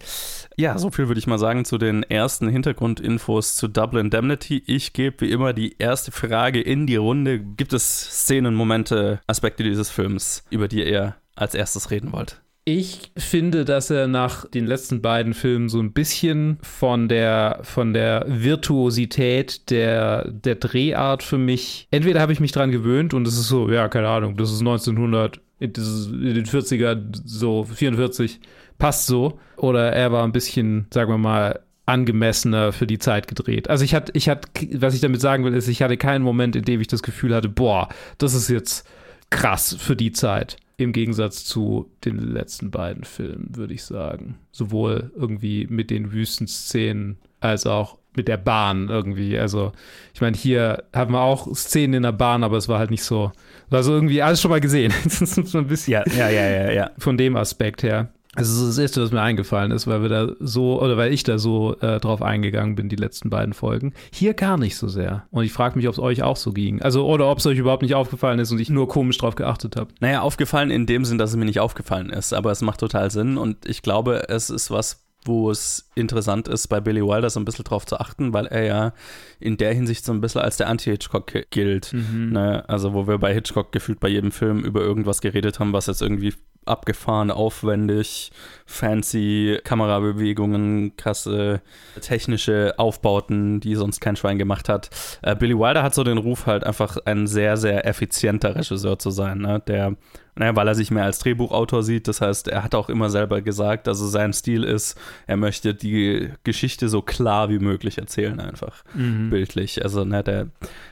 [0.56, 4.62] Ja, so viel würde ich mal sagen zu den ersten Hintergrundinfos zu Double Indemnity.
[4.66, 7.40] Ich gebe wie immer die erste Frage in die Runde.
[7.40, 12.40] Gibt es Szenen, Momente, Aspekte dieses Films, über die ihr als erstes reden wollt?
[12.70, 17.94] Ich finde, dass er nach den letzten beiden Filmen so ein bisschen von der, von
[17.94, 23.38] der Virtuosität der, der Drehart für mich, entweder habe ich mich dran gewöhnt und es
[23.38, 28.38] ist so, ja, keine Ahnung, das ist 1900, das ist in den 40er, so 44,
[28.76, 33.70] passt so, oder er war ein bisschen, sagen wir mal, angemessener für die Zeit gedreht.
[33.70, 36.54] Also ich hatte, ich hatte, was ich damit sagen will, ist, ich hatte keinen Moment,
[36.54, 38.86] in dem ich das Gefühl hatte, boah, das ist jetzt
[39.30, 40.58] krass für die Zeit.
[40.78, 44.38] Im Gegensatz zu den letzten beiden Filmen, würde ich sagen.
[44.52, 49.38] Sowohl irgendwie mit den Wüstenszenen als auch mit der Bahn irgendwie.
[49.38, 49.72] Also,
[50.14, 53.02] ich meine, hier haben wir auch Szenen in der Bahn, aber es war halt nicht
[53.02, 53.32] so.
[53.70, 54.92] War so irgendwie alles schon mal gesehen.
[55.04, 56.90] Das ist so ein bisschen ja, ja, ja, ja.
[56.98, 58.12] von dem Aspekt her.
[58.38, 61.12] Also das ist das Erste, was mir eingefallen ist, weil wir da so, oder weil
[61.12, 63.94] ich da so äh, drauf eingegangen bin, die letzten beiden Folgen.
[64.12, 65.26] Hier gar nicht so sehr.
[65.32, 66.80] Und ich frage mich, ob es euch auch so ging.
[66.80, 69.74] Also, oder ob es euch überhaupt nicht aufgefallen ist und ich nur komisch drauf geachtet
[69.74, 69.88] habe.
[69.98, 73.10] Naja, aufgefallen in dem Sinn, dass es mir nicht aufgefallen ist, aber es macht total
[73.10, 77.40] Sinn und ich glaube, es ist was, wo es interessant ist, bei Billy Wilder so
[77.40, 78.92] ein bisschen drauf zu achten, weil er ja
[79.40, 81.92] in der Hinsicht so ein bisschen als der Anti-Hitchcock gilt.
[81.92, 82.64] Ne?
[82.68, 86.02] Also, wo wir bei Hitchcock gefühlt bei jedem Film über irgendwas geredet haben, was jetzt
[86.02, 86.34] irgendwie
[86.68, 88.30] abgefahren, aufwendig,
[88.66, 91.60] fancy Kamerabewegungen, krasse
[92.00, 94.90] technische Aufbauten, die sonst kein Schwein gemacht hat.
[95.22, 99.10] Äh, Billy Wilder hat so den Ruf halt einfach ein sehr, sehr effizienter Regisseur zu
[99.10, 99.62] sein, ne?
[99.66, 99.96] der
[100.38, 102.06] Naja, weil er sich mehr als Drehbuchautor sieht.
[102.06, 104.96] Das heißt, er hat auch immer selber gesagt, also sein Stil ist,
[105.26, 109.30] er möchte die Geschichte so klar wie möglich erzählen, einfach Mhm.
[109.30, 109.82] bildlich.
[109.82, 110.46] Also, ne, der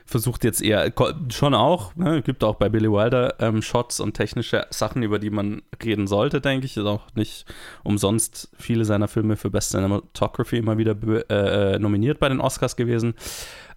[0.05, 0.93] versucht jetzt eher,
[1.33, 5.31] schon auch, ne, gibt auch bei Billy Wilder ähm, Shots und technische Sachen, über die
[5.31, 6.77] man reden sollte, denke ich.
[6.77, 7.45] Ist auch nicht
[7.85, 12.75] umsonst viele seiner Filme für Best Cinematography immer wieder be- äh, nominiert bei den Oscars
[12.77, 13.15] gewesen.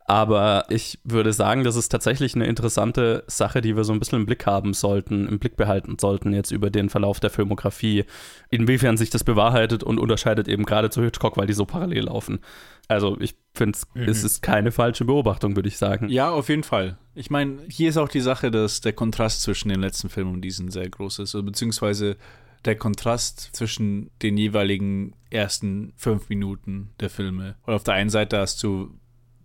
[0.10, 4.18] Aber ich würde sagen, das ist tatsächlich eine interessante Sache, die wir so ein bisschen
[4.18, 8.06] im Blick haben sollten, im Blick behalten sollten jetzt über den Verlauf der Filmografie,
[8.50, 12.40] inwiefern sich das bewahrheitet und unterscheidet eben gerade zu Hitchcock, weil die so parallel laufen.
[12.88, 16.10] Also ich finde, es ist keine falsche Beobachtung, würde ich sagen.
[16.10, 16.98] Ja, auf jeden Fall.
[17.14, 20.42] Ich meine, hier ist auch die Sache, dass der Kontrast zwischen dem letzten Film und
[20.42, 22.18] diesem sehr groß ist, beziehungsweise
[22.66, 27.58] der Kontrast zwischen den jeweiligen ersten fünf Minuten der Filme.
[27.68, 28.90] Und auf der einen Seite hast du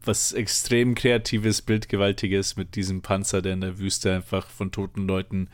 [0.06, 5.48] was extrem kreatives, bildgewaltiges mit diesem Panzer, der in der Wüste einfach von toten Leuten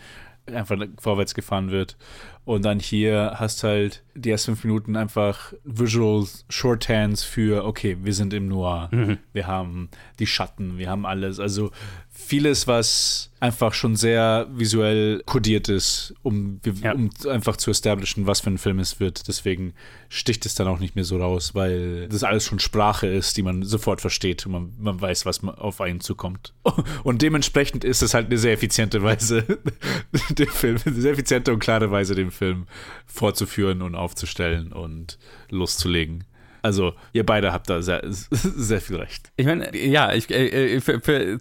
[0.46, 1.96] einfach vorwärts gefahren wird.
[2.44, 8.14] Und dann hier hast halt die ersten fünf Minuten einfach Visual Shorthands für, okay, wir
[8.14, 8.90] sind im Noir,
[9.32, 11.38] wir haben die Schatten, wir haben alles.
[11.38, 11.70] Also
[12.26, 16.92] vieles, was einfach schon sehr visuell kodiert ist, um, Ja.
[16.92, 19.26] um einfach zu establishen, was für ein Film es wird.
[19.28, 19.72] Deswegen
[20.08, 23.42] sticht es dann auch nicht mehr so raus, weil das alles schon Sprache ist, die
[23.42, 26.52] man sofort versteht und man, man weiß, was man auf einen zukommt.
[27.02, 29.44] Und dementsprechend ist es halt eine sehr effiziente Weise,
[30.30, 32.66] den Film, eine sehr effiziente und klare Weise, den Film
[33.06, 36.24] vorzuführen und aufzustellen und loszulegen.
[36.62, 39.32] Also, ihr beide habt da sehr, sehr viel recht.
[39.36, 41.38] Ich meine, ja, ich, äh, äh, für, für,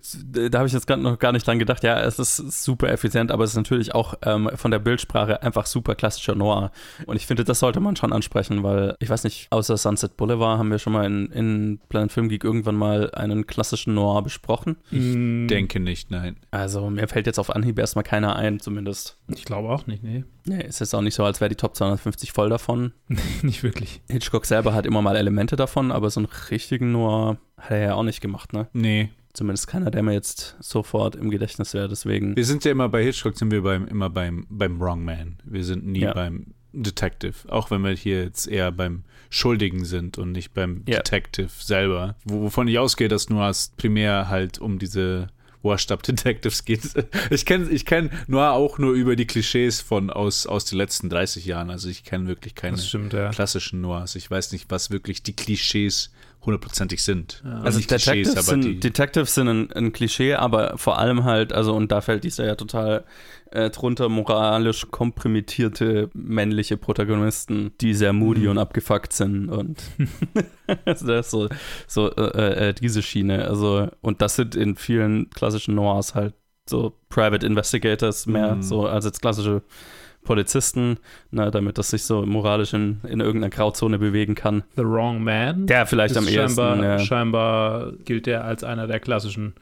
[0.49, 1.83] da habe ich jetzt gerade noch gar nicht dran gedacht.
[1.83, 5.65] Ja, es ist super effizient, aber es ist natürlich auch ähm, von der Bildsprache einfach
[5.65, 6.71] super klassischer Noir.
[7.05, 10.59] Und ich finde, das sollte man schon ansprechen, weil ich weiß nicht, außer Sunset Boulevard
[10.59, 14.77] haben wir schon mal in, in Planet Film Geek irgendwann mal einen klassischen Noir besprochen.
[14.91, 16.37] Ich Denke nicht, nein.
[16.51, 19.17] Also mir fällt jetzt auf Anhieb erstmal keiner ein, zumindest.
[19.27, 20.23] Ich glaube auch nicht, nee.
[20.49, 22.91] Nee, ist jetzt auch nicht so, als wäre die Top 250 voll davon.
[23.43, 24.01] nicht wirklich.
[24.09, 27.93] Hitchcock selber hat immer mal Elemente davon, aber so einen richtigen Noir hat er ja
[27.93, 28.67] auch nicht gemacht, ne?
[28.73, 29.09] Nee.
[29.33, 32.35] Zumindest keiner, der mir jetzt sofort im Gedächtnis wäre, deswegen.
[32.35, 35.37] Wir sind ja immer bei Hitchcock, sind wir beim, immer beim, beim Wrong Man.
[35.45, 36.13] Wir sind nie Ja.
[36.13, 37.33] beim Detective.
[37.49, 40.97] Auch wenn wir hier jetzt eher beim Schuldigen sind und nicht beim Ja.
[40.97, 42.15] Detective selber.
[42.25, 45.27] Wo, wovon ich ausgehe, dass nur als primär halt um diese
[45.61, 46.81] Washed-Up-Detectives geht.
[47.29, 51.09] Ich kenne ich kenn Noir auch nur über die Klischees von aus, aus den letzten
[51.09, 51.69] 30 Jahren.
[51.69, 53.29] Also ich kenne wirklich keine stimmt, ja.
[53.29, 54.15] klassischen Noirs.
[54.15, 56.11] Ich weiß nicht, was wirklich die Klischees
[56.45, 57.43] hundertprozentig sind.
[57.63, 61.23] Also nicht Klischees, Detectives aber sind, die, Detectives sind ein, ein Klischee, aber vor allem
[61.25, 63.03] halt, also und da fällt dieser ja total
[63.51, 68.49] äh, drunter, moralisch kompromittierte männliche Protagonisten, die sehr moody Mhm.
[68.51, 69.81] und abgefuckt sind und
[70.85, 71.49] also das ist so,
[71.87, 73.45] so äh, äh, diese Schiene.
[73.45, 76.33] Also, und das sind in vielen klassischen Noirs halt
[76.69, 78.61] so Private Investigators mehr, Mhm.
[78.61, 79.61] so als jetzt klassische
[80.23, 80.97] Polizisten,
[81.31, 84.63] ne, damit das sich so moralisch in, in irgendeiner Grauzone bewegen kann.
[84.75, 85.65] The Wrong Man.
[85.67, 86.55] Der vielleicht ist am ehesten.
[86.55, 86.99] scheinbar, ja.
[86.99, 89.53] scheinbar gilt der als einer der klassischen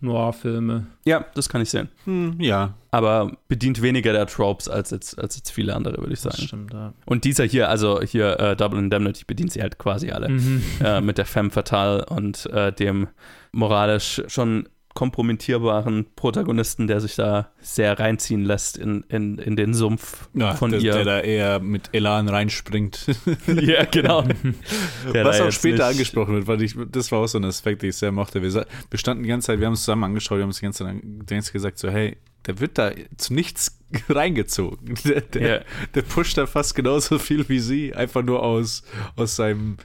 [0.00, 0.86] Noir-Filme.
[1.06, 1.88] ja, das kann ich sehen.
[2.04, 6.20] hm, ja, aber bedient weniger der Tropes als jetzt, als jetzt viele andere, würde ich
[6.20, 6.46] Das sagen.
[6.48, 6.92] stimmt, ja.
[7.06, 10.28] Und dieser hier, also hier äh, Double Indemnity, bedient sie halt quasi alle.
[10.28, 10.62] Mhm.
[10.84, 13.08] Äh, mit der Femme Fatale und äh, dem
[13.52, 20.28] moralisch schon kompromittierbaren Protagonisten, der sich da sehr reinziehen lässt in, in, in den Sumpf
[20.34, 20.92] ja von der, ihr.
[20.94, 23.06] der da eher mit Elan reinspringt.
[23.46, 24.22] ja, genau.
[25.14, 27.82] Der Was auch später nicht- angesprochen wird, weil ich, das war auch so ein Aspekt,
[27.82, 28.42] den ich sehr mochte.
[28.42, 28.52] Wir,
[28.90, 30.78] wir standen die ganze Zeit, wir haben uns zusammen angeschaut, wir haben uns die ganze
[30.84, 33.78] Zeit an- die ganze Zeit gesagt, so, hey, der wird da zu nichts
[34.08, 34.96] reingezogen.
[35.04, 35.60] Der, der, Ja.
[35.94, 38.82] der pusht da fast genauso viel wie sie, einfach nur aus,
[39.14, 39.76] aus seinem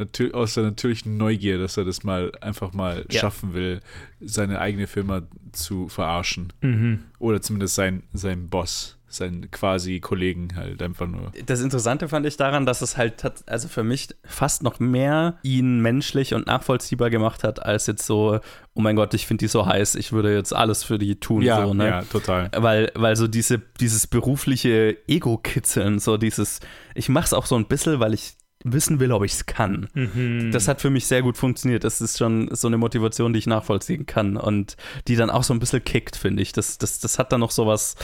[0.00, 3.20] natür aus der natürlichen Neugier, dass er das mal einfach mal Ja.
[3.20, 3.80] schaffen will,
[4.20, 6.52] seine eigene Firma zu verarschen.
[6.60, 7.04] Mhm.
[7.18, 11.32] Oder zumindest sein, sein Boss, seinen quasi Kollegen halt einfach nur.
[11.46, 15.38] Das Interessante fand ich daran, dass es halt, tat- also für mich fast noch mehr
[15.42, 18.38] ihn menschlich und nachvollziehbar gemacht hat, als jetzt so,
[18.74, 21.42] oh mein Gott, ich finde die so heiß, ich würde jetzt alles für die tun.
[21.42, 21.88] Ja, so, ne?
[21.88, 22.50] ja, total.
[22.56, 26.60] Weil, weil so diese, dieses berufliche Ego-Kitzeln, so dieses,
[26.94, 28.34] ich mach's auch so ein bisschen, weil ich
[28.64, 29.88] wissen will, ob ich es kann.
[29.94, 30.50] Mhm.
[30.52, 31.84] Das hat für mich sehr gut funktioniert.
[31.84, 34.76] Das ist schon so eine Motivation, die ich nachvollziehen kann und
[35.08, 36.52] die dann auch so ein bisschen kickt, finde ich.
[36.52, 37.96] Das, das, das hat dann noch sowas,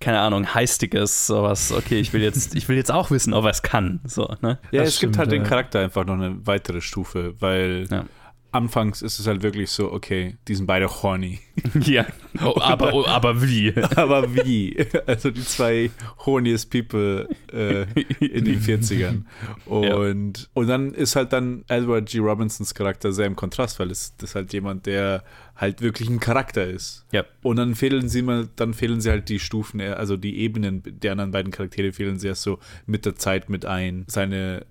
[0.00, 3.50] keine Ahnung, heistiges, sowas, okay, ich will jetzt, ich will jetzt auch wissen, ob er
[3.50, 4.00] es kann.
[4.04, 4.58] So, ne?
[4.70, 5.48] Ja, Das es gibt stimmt, halt den ja.
[5.48, 8.04] Charakter einfach noch eine weitere Stufe, weil Ja.
[8.52, 11.40] Anfangs ist es halt wirklich so, okay, die sind beide horny.
[11.84, 12.06] ja,
[12.42, 13.74] oh, aber, oh, aber wie?
[13.96, 14.76] Aber wie?
[15.06, 15.90] Also die zwei
[16.24, 17.82] horniest people äh,
[18.24, 19.24] in den 40ern.
[19.66, 20.46] Und, ja.
[20.54, 22.18] und dann ist halt dann Edward G.
[22.18, 25.22] Robinsons Charakter sehr im Kontrast, weil es das ist halt jemand, der
[25.56, 27.04] halt wirklich ein Charakter ist.
[27.12, 27.24] Ja.
[27.42, 31.12] Und dann fehlen sie mal, dann fehlen sie halt die Stufen, also die Ebenen der
[31.12, 34.04] anderen beiden Charaktere fehlen sie erst so mit der Zeit mit ein.
[34.08, 34.66] Seine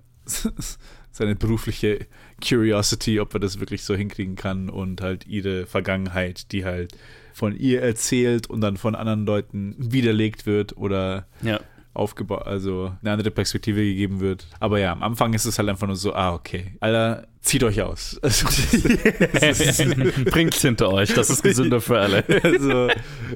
[1.11, 2.07] seine berufliche
[2.39, 6.93] Curiosity, ob er das wirklich so hinkriegen kann und halt ihre Vergangenheit, die halt
[7.33, 11.59] von ihr erzählt und dann von anderen Leuten widerlegt wird oder ja
[11.93, 14.47] aufgebaut, also eine andere Perspektive gegeben wird.
[14.59, 16.75] Aber ja, am Anfang ist es halt einfach nur so, ah, okay.
[16.79, 18.19] Alter, zieht euch aus.
[18.23, 18.45] Also,
[20.25, 22.23] Bringt hinter euch, das ist gesünder für alle.
[22.43, 22.89] Also,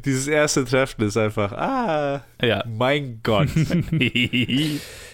[0.06, 2.64] dieses erste Treffen ist einfach, ah, ja.
[2.68, 3.50] mein Gott.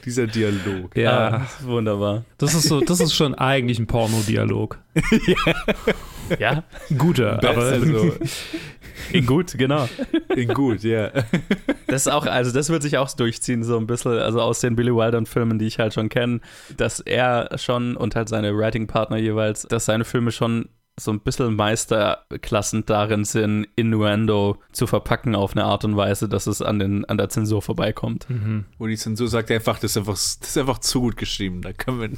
[0.05, 0.95] Dieser Dialog.
[0.95, 2.25] Ja, ah, wunderbar.
[2.37, 4.79] Das ist so, das ist schon eigentlich ein Porno-Dialog.
[5.27, 5.53] ja.
[6.97, 8.13] Guter, Best, aber also,
[9.13, 9.87] in gut, genau.
[10.35, 11.11] In gut, ja.
[11.87, 14.75] Das ist auch, also das wird sich auch durchziehen, so ein bisschen, also aus den
[14.75, 16.41] Billy Wilder-Filmen, die ich halt schon kenne,
[16.77, 21.55] dass er schon und halt seine Writing-Partner jeweils, dass seine Filme schon so ein bisschen
[21.55, 27.05] Meisterklassen darin sind, Innuendo zu verpacken auf eine Art und Weise, dass es an, den,
[27.05, 28.29] an der Zensur vorbeikommt.
[28.29, 28.65] Mhm.
[28.77, 31.73] Wo die Zensur sagt einfach, das ist einfach, das ist einfach zu gut geschrieben, da
[31.73, 32.09] können wir,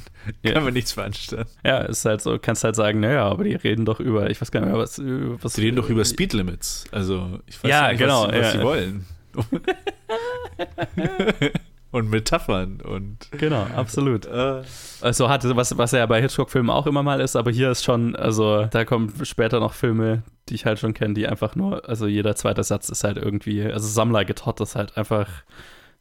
[0.42, 0.52] ja.
[0.52, 1.46] können wir nichts veranstellen.
[1.64, 4.50] Ja, ist halt so, kannst halt sagen, naja, aber die reden doch über, ich weiß
[4.50, 4.98] gar nicht mehr, was.
[4.98, 6.84] was die reden doch über Speedlimits.
[6.90, 8.52] Also, ich weiß ja, nicht, genau, was, was ja.
[8.52, 9.06] sie wollen.
[11.92, 13.28] und Metaphern und.
[13.32, 14.26] Genau, absolut.
[14.26, 14.62] Äh.
[15.02, 18.16] Also hatte, was, was ja bei Hitchcock-Filmen auch immer mal ist, aber hier ist schon,
[18.16, 22.06] also da kommen später noch Filme, die ich halt schon kenne, die einfach nur, also
[22.06, 25.28] jeder zweite Satz ist halt irgendwie, also Sammler Getott ist halt einfach,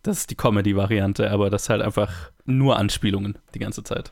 [0.01, 4.11] das ist die Comedy-Variante, aber das ist halt einfach nur Anspielungen die ganze Zeit.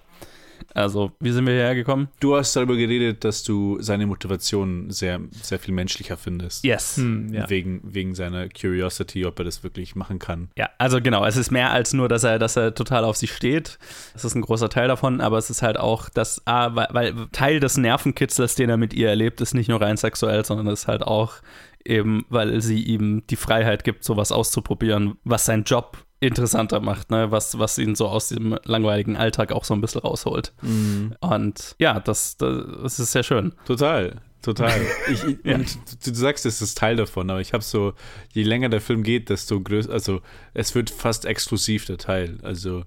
[0.74, 2.10] Also, wie sind wir hierher gekommen?
[2.20, 6.64] Du hast darüber geredet, dass du seine Motivation sehr, sehr viel menschlicher findest.
[6.64, 6.98] Yes.
[6.98, 7.50] Hm, ja.
[7.50, 10.50] wegen, wegen seiner Curiosity, ob er das wirklich machen kann.
[10.58, 13.28] Ja, also genau, es ist mehr als nur, dass er, dass er total auf sie
[13.28, 13.80] steht.
[14.14, 17.14] Das ist ein großer Teil davon, aber es ist halt auch, dass, ah, weil, weil
[17.32, 20.82] Teil des Nervenkitzlers, den er mit ihr erlebt, ist nicht nur rein sexuell, sondern es
[20.82, 21.36] ist halt auch
[21.86, 27.32] eben, weil sie ihm die Freiheit gibt, sowas auszuprobieren, was sein Job interessanter macht, ne?
[27.32, 30.54] was, was ihn so aus diesem langweiligen Alltag auch so ein bisschen rausholt.
[30.62, 31.16] Mhm.
[31.22, 33.54] Und ja, das, das, das, ist sehr schön.
[33.66, 34.22] Total.
[34.42, 34.82] Total.
[35.12, 35.56] Ich, ja.
[35.56, 37.94] Und du, du, sagst, es ist Teil davon, aber ich habe so,
[38.32, 40.22] je länger der Film geht, desto größer, also
[40.54, 42.38] es wird fast exklusiv der Teil.
[42.44, 42.84] Also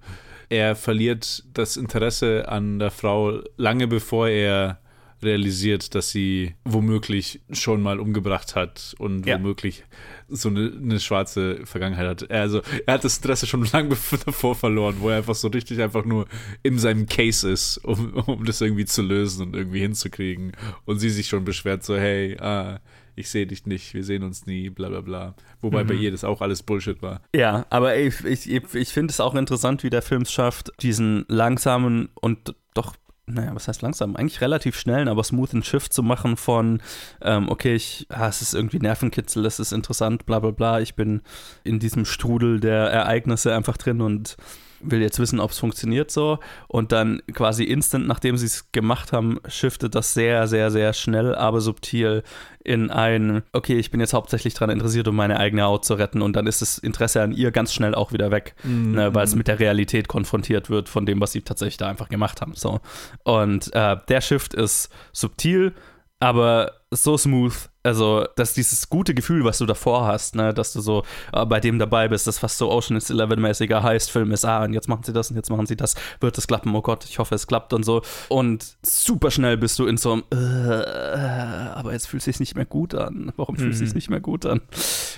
[0.49, 4.82] er verliert das Interesse an der Frau lange bevor er
[5.23, 9.37] realisiert, dass sie womöglich schon mal umgebracht hat und ja.
[9.37, 9.85] womöglich
[10.29, 12.31] so eine, eine, schwarze Vergangenheit hat.
[12.31, 16.05] Also er hat das Interesse schon lange davor verloren, wo er einfach so richtig einfach
[16.05, 16.27] nur
[16.63, 20.53] in seinem Case ist, um, um das irgendwie zu lösen und irgendwie hinzukriegen.
[20.85, 22.81] Und sie sich schon beschwert, so, hey, ah,
[23.15, 25.35] ich sehe dich nicht, wir sehen uns nie, bla bla bla.
[25.61, 25.89] Wobei mhm.
[25.89, 27.21] bei ihr das auch alles Bullshit war.
[27.35, 31.25] Ja, aber ich, ich, ich finde es auch interessant, wie der Film es schafft, diesen
[31.29, 34.17] langsamen und doch naja, was heißt langsam?
[34.17, 36.83] Eigentlich relativ schnell, aber smoothen Shift zu machen von,
[37.21, 40.95] ähm, okay, ich, ah, es ist irgendwie Nervenkitzel, es ist interessant, bla bla bla, ich
[40.95, 41.23] bin
[41.63, 44.37] in diesem Strudel der Ereignisse einfach drin und
[44.83, 46.39] will jetzt wissen, ob es funktioniert so.
[46.69, 51.35] Und dann quasi instant, nachdem sie es gemacht haben, shiftet das sehr, sehr, sehr schnell,
[51.35, 52.23] aber subtil
[52.65, 56.23] in ein, okay, ich bin jetzt hauptsächlich daran interessiert, um meine eigene Haut zu retten.
[56.23, 58.93] Und dann ist das Interesse an ihr ganz schnell auch wieder weg, mhm.
[58.93, 62.09] ne, weil es mit der Realität konfrontiert wird von dem, was sie tatsächlich da einfach
[62.09, 62.55] gemacht haben.
[62.55, 62.81] So.
[63.25, 65.75] Und äh, der Shift ist subtil,
[66.21, 70.81] aber so smooth, also, dass dieses gute Gefühl, was du davor hast, ne, dass du
[70.81, 71.03] so
[71.33, 74.89] äh, bei dem dabei bist, das fast so Ocean's Eleven-mäßiger Heist-Film ist, ah, und jetzt
[74.89, 77.35] machen sie das und jetzt machen sie das, wird es klappen, oh Gott, ich hoffe,
[77.35, 78.03] es klappt und so.
[78.29, 82.55] Und super schnell bist du in so einem, äh, aber jetzt fühlt es sich nicht
[82.55, 83.33] mehr gut an.
[83.37, 83.95] Warum fühlt es sich mhm.
[83.97, 84.61] nicht mehr gut an?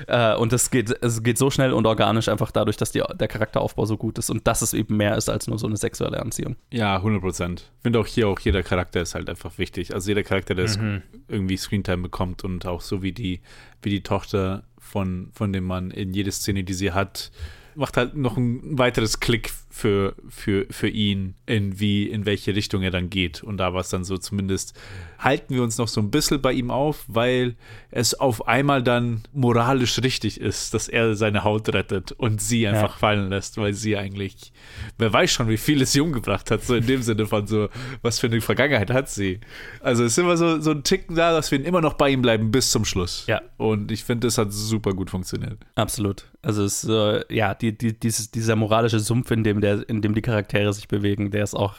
[0.07, 3.29] Äh, und es geht, es geht so schnell und organisch einfach dadurch, dass die, der
[3.29, 6.21] Charakteraufbau so gut ist und dass es eben mehr ist als nur so eine sexuelle
[6.21, 6.57] Anziehung.
[6.73, 7.71] Ja, 100 Prozent.
[7.77, 9.93] Ich finde auch hier, auch jeder Charakter ist halt einfach wichtig.
[9.93, 11.03] Also jeder Charakter, der mhm.
[11.29, 13.41] irgendwie Screentime bekommt und auch so wie die,
[13.83, 17.31] wie die Tochter von, von dem Mann in jede Szene, die sie hat,
[17.75, 22.83] macht halt noch ein weiteres Klick für, für, für ihn, in wie, in welche Richtung
[22.83, 23.43] er dann geht.
[23.43, 24.79] Und da war es dann so, zumindest
[25.19, 27.57] halten wir uns noch so ein bisschen bei ihm auf, weil
[27.91, 32.93] es auf einmal dann moralisch richtig ist, dass er seine Haut rettet und sie einfach
[32.93, 32.99] ja.
[32.99, 34.53] fallen lässt, weil sie eigentlich,
[34.97, 37.69] wer weiß schon, wie viel es sie umgebracht hat, so in dem Sinne von so,
[38.01, 39.41] was für eine Vergangenheit hat sie.
[39.81, 42.23] Also es ist immer so, so ein Ticken da, dass wir immer noch bei ihm
[42.23, 43.25] bleiben bis zum Schluss.
[43.27, 43.43] Ja.
[43.57, 45.59] Und ich finde, das hat super gut funktioniert.
[45.75, 46.27] Absolut.
[46.43, 50.15] Also es, äh, ja, die, die, dieses, dieser moralische Sumpf, in dem, der, in dem
[50.15, 51.75] die Charaktere sich bewegen, der ist auch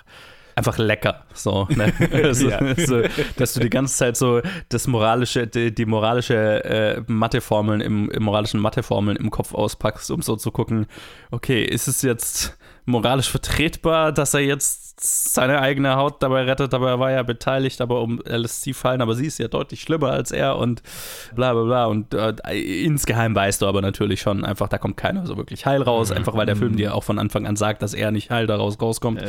[0.55, 1.23] einfach lecker.
[1.33, 1.93] So, ne?
[2.11, 2.75] also, Ja.
[2.85, 3.01] so,
[3.37, 8.23] dass du die ganze Zeit so das moralische, die, die moralische äh, Matheformeln im, im
[8.23, 10.87] moralischen Matheformeln im Kopf auspackst, um so zu gucken,
[11.31, 16.89] okay, ist es jetzt moralisch vertretbar, dass er jetzt seine eigene Haut dabei rettet, aber
[16.89, 20.31] er war ja beteiligt, aber um sie fallen, aber sie ist ja deutlich schlimmer als
[20.31, 20.81] er und
[21.35, 21.85] bla bla bla.
[21.85, 22.33] Und äh,
[22.83, 26.35] insgeheim weißt du aber natürlich schon, einfach da kommt keiner so wirklich heil raus, einfach
[26.35, 29.21] weil der Film dir auch von Anfang an sagt, dass er nicht heil daraus rauskommt.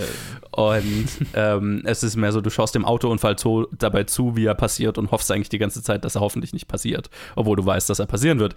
[0.52, 4.54] Und ähm, es ist mehr so, du schaust dem Autounfall zu, dabei zu, wie er
[4.54, 7.90] passiert und hoffst eigentlich die ganze Zeit, dass er hoffentlich nicht passiert, obwohl du weißt,
[7.90, 8.54] dass er passieren wird.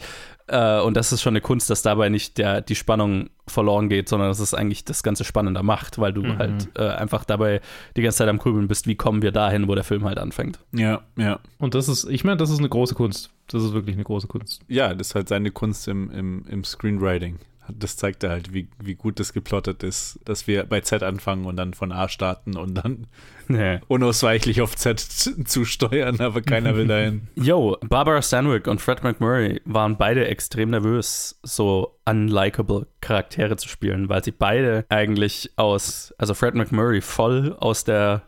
[0.48, 4.10] Äh, und das ist schon eine Kunst, dass dabei nicht der, die Spannung verloren geht,
[4.10, 7.62] sondern dass es eigentlich das Ganze spannender macht, weil du halt äh, einfach dabei
[7.96, 10.60] die ganze Zeit am Grübeln bist, wie kommen wir dahin, wo der Film halt anfängt.
[10.72, 11.40] Ja, ja.
[11.58, 13.32] Und das ist, ich meine, das ist eine große Kunst.
[13.48, 14.62] Das ist wirklich eine große Kunst.
[14.68, 17.40] Ja, das ist halt seine Kunst im, im, im Screenwriting.
[17.74, 21.58] Das zeigt halt, wie, wie gut das geplottet ist, dass wir bei Z anfangen und
[21.58, 23.08] dann von A starten und dann
[23.52, 23.80] Nee.
[23.88, 27.28] unausweichlich auf Z zusteuern, aber keiner will dahin.
[27.36, 34.08] Yo, Barbara Stanwyck und Fred McMurray waren beide extrem nervös, so unlikable Charaktere zu spielen,
[34.08, 38.24] weil sie beide eigentlich aus, also Fred McMurray voll aus der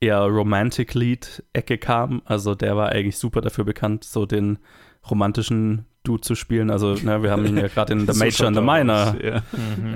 [0.00, 2.22] eher Romantic Lead-Ecke kam.
[2.24, 4.58] Also der war eigentlich super dafür bekannt, so den
[5.10, 6.70] romantischen Dude zu spielen.
[6.70, 9.42] Also, ne, wir haben ihn ja gerade in The Major and the Minor Ja.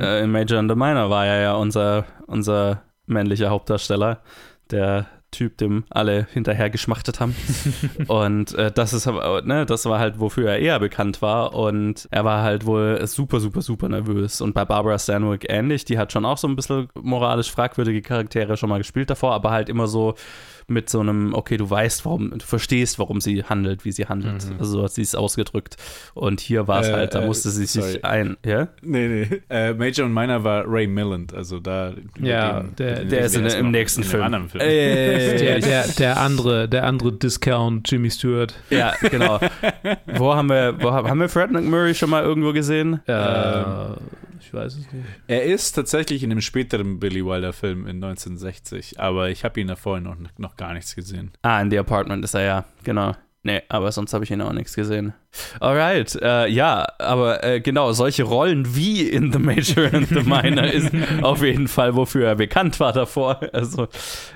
[0.00, 4.20] äh, in Major and the Minor war er ja unser, unser männlicher Hauptdarsteller,
[4.70, 7.34] der Typ, dem alle hinterher geschmachtet haben.
[8.09, 11.55] und äh, das ist aber, ne, das war halt, wofür er eher bekannt war.
[11.55, 14.42] Und er war halt wohl super, super, super nervös.
[14.42, 18.59] Und bei Barbara Stanwyck ähnlich, die hat schon auch so ein bisschen moralisch fragwürdige Charaktere
[18.59, 20.16] schon mal gespielt davor, aber halt immer so
[20.72, 24.44] mit so einem, okay, du weißt, warum, du verstehst, warum sie handelt, wie sie handelt.
[24.58, 25.76] Also so hat sie es ausgedrückt.
[26.14, 27.92] Und hier war es Äh, halt, da äh, musste sie sorry.
[27.92, 28.68] sich ein, ja?
[28.82, 29.42] Nee, nee.
[29.50, 31.92] Äh, Major und Meiner war Ray Milland, also da.
[32.20, 34.48] Ja, den- der- den- Der ist in, im nächsten in Film.
[34.48, 34.58] Film.
[34.60, 38.54] Der, der, der andere, der andere Discount Jimmy Stewart.
[38.70, 39.38] Ja, genau.
[40.16, 43.00] wo haben wir, wo haben, haben wir Fred McMurray schon mal irgendwo gesehen?
[43.06, 43.92] Äh,
[44.40, 45.04] ich weiß es nicht.
[45.28, 49.68] Er ist tatsächlich in dem späteren Billy Wilder Film in 1960, aber ich habe ihn
[49.68, 51.32] da vorher noch, noch gar nichts gesehen.
[51.42, 53.16] Ah, in The Apartment ist er ja, genau.
[53.42, 55.12] Nee, aber sonst habe ich ihn auch nichts gesehen.
[55.60, 60.64] Alright, äh, ja, aber äh, genau, solche Rollen wie in The Major and the Minor
[60.64, 60.90] ist
[61.22, 63.40] auf jeden Fall, wofür er bekannt war davor.
[63.52, 63.88] Also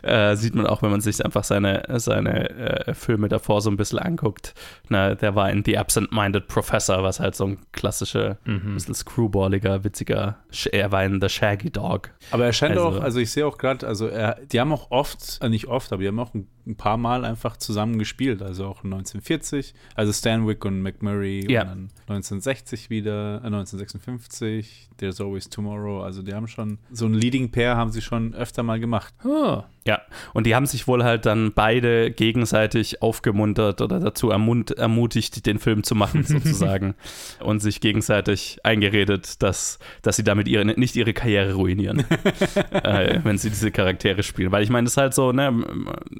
[0.02, 3.76] äh, sieht man auch, wenn man sich einfach seine, seine äh, Filme davor so ein
[3.76, 4.54] bisschen anguckt.
[4.88, 8.74] Na, der war in The Absent-Minded Professor, was halt so ein klassischer, Mhm.
[8.74, 10.36] bisschen screwballiger, witziger,
[10.72, 12.10] er war in The Shaggy Dog.
[12.30, 14.90] Aber er scheint Also- auch, also ich sehe auch gerade, also er, die haben auch
[14.90, 18.42] oft, äh, nicht oft, aber die haben auch ein, ein paar Mal einfach zusammen gespielt.
[18.42, 21.62] Also auch 1940, also Stanwyck und McMurray Ja.
[21.62, 26.02] und dann 1960 wieder, äh, 1956, There's Always Tomorrow.
[26.02, 29.14] Also die haben schon, so ein Leading Pair haben sie schon öfter mal gemacht.
[29.24, 30.02] Ah, Ja,
[30.34, 35.60] und die haben sich wohl halt dann beide gegenseitig aufgemuntert oder dazu ermunt, ermutigt, den
[35.60, 36.96] Film zu machen, sozusagen.
[37.38, 42.00] und sich gegenseitig eingeredet, dass, dass sie damit ihre, nicht ihre Karriere ruinieren,
[42.72, 44.50] äh, wenn sie diese Charaktere spielen.
[44.50, 45.54] Weil ich meine, das ist halt so, ne,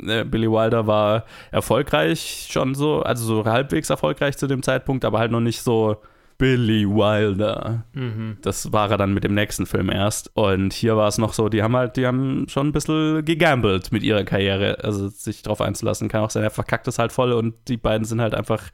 [0.06, 5.18] äh, Billy Wilder war erfolgreich schon so, also so halbwegs erfolgreich zu dem Zeitpunkt, aber
[5.18, 5.96] halt noch nicht so
[6.38, 7.84] Billy Wilder.
[7.92, 8.38] mhm.
[8.42, 10.30] Das war er dann mit dem nächsten Film erst.
[10.34, 13.92] Und hier war es noch so, die haben halt, die haben schon ein bisschen gegambelt
[13.92, 14.84] mit ihrer Karriere.
[14.84, 16.08] Also sich drauf einzulassen.
[16.08, 18.70] Kann auch sein, er verkackt es halt voll und die beiden sind halt einfach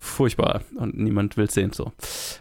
[0.00, 1.92] furchtbar und niemand will sehen so.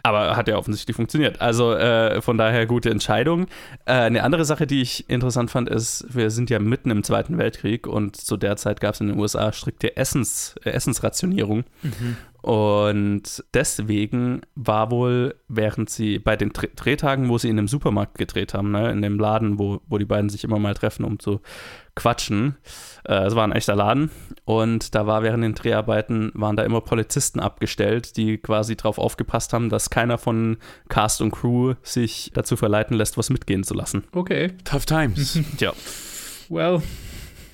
[0.04, 1.42] Aber hat ja offensichtlich funktioniert.
[1.42, 3.48] Also äh, von daher gute Entscheidung.
[3.86, 7.38] Äh, eine andere Sache, die ich interessant fand, ist, wir sind ja mitten im Zweiten
[7.38, 11.64] Weltkrieg und zu der Zeit gab es in den USA strikte Essens, äh, Essensrationierung.
[12.42, 18.18] Und deswegen war wohl, während sie bei den Dre- Drehtagen, wo sie in dem Supermarkt
[18.18, 21.20] gedreht haben, ne, in dem Laden, wo, wo die beiden sich immer mal treffen, um
[21.20, 21.42] zu
[21.98, 22.56] quatschen,
[23.06, 24.10] äh, es war ein echter Laden
[24.46, 29.52] und da war während den Dreharbeiten, waren da immer Polizisten abgestellt, die quasi drauf aufgepasst
[29.52, 34.06] haben, dass keiner von Cast und Crew sich dazu verleiten lässt, was mitgehen zu lassen.
[34.14, 34.54] Okay.
[34.64, 35.40] Tough Times.
[35.58, 35.74] Tja,
[36.50, 36.82] Well,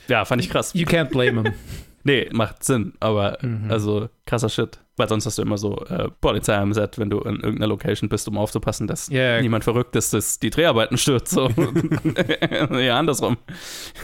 [0.07, 0.71] ja, fand ich krass.
[0.75, 1.53] you can't blame him.
[2.03, 3.37] Nee, macht Sinn, aber
[3.69, 4.79] also krasser Shit.
[4.95, 8.09] Weil sonst hast du immer so äh, Polizei am Set, wenn du in irgendeiner Location
[8.09, 9.41] bist, um aufzupassen, dass ja.
[9.41, 11.27] niemand verrückt ist, dass die Dreharbeiten stört.
[11.27, 11.49] So.
[12.77, 13.37] ja, andersrum.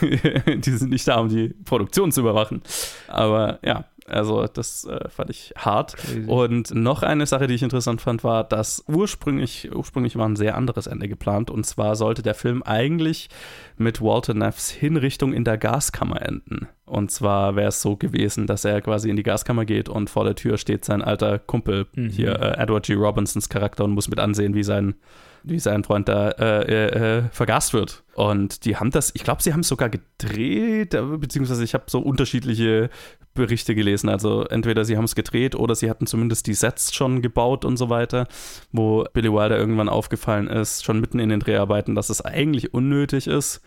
[0.00, 2.62] die sind nicht da, um die Produktion zu überwachen.
[3.06, 5.96] Aber ja, also das äh, fand ich hart.
[5.96, 6.24] Crazy.
[6.26, 10.56] Und noch eine Sache, die ich interessant fand, war, dass ursprünglich, ursprünglich war ein sehr
[10.56, 11.50] anderes Ende geplant.
[11.50, 13.28] Und zwar sollte der Film eigentlich
[13.76, 16.68] mit Walter Neffs Hinrichtung in der Gaskammer enden.
[16.84, 20.24] Und zwar wäre es so gewesen, dass er quasi in die Gaskammer geht und vor
[20.24, 22.08] der Tür steht sein alter Kumpel, Mhm.
[22.08, 22.94] hier äh, Edward G.
[22.94, 24.94] Robinsons Charakter und muss mit ansehen, wie sein
[25.42, 28.02] wie sein Freund da äh, äh, vergast wird.
[28.14, 31.84] Und die haben das, ich glaube, sie haben es sogar gedreht, äh, beziehungsweise ich habe
[31.88, 32.90] so unterschiedliche
[33.34, 34.08] Berichte gelesen.
[34.08, 37.76] Also entweder sie haben es gedreht oder sie hatten zumindest die Sets schon gebaut und
[37.76, 38.26] so weiter,
[38.72, 43.26] wo Billy Wilder irgendwann aufgefallen ist, schon mitten in den Dreharbeiten, dass es eigentlich unnötig
[43.26, 43.62] ist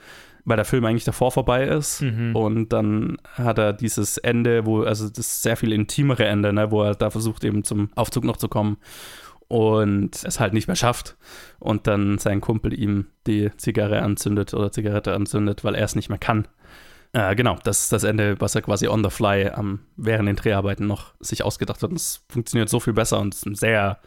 [0.45, 2.01] weil der Film eigentlich davor vorbei ist.
[2.01, 2.35] Mhm.
[2.35, 6.83] Und dann hat er dieses Ende, wo, also das sehr viel intimere Ende, ne, wo
[6.83, 8.77] er da versucht, eben zum Aufzug noch zu kommen
[9.53, 11.15] und es halt nicht mehr schafft.
[11.59, 16.09] Und dann sein Kumpel ihm die Zigarre anzündet oder Zigarette anzündet, weil er es nicht
[16.09, 16.47] mehr kann.
[17.11, 20.37] Äh, genau, das ist das Ende, was er quasi on the fly am, während den
[20.37, 21.91] Dreharbeiten noch sich ausgedacht hat.
[21.91, 23.99] Und es funktioniert so viel besser und ist ein sehr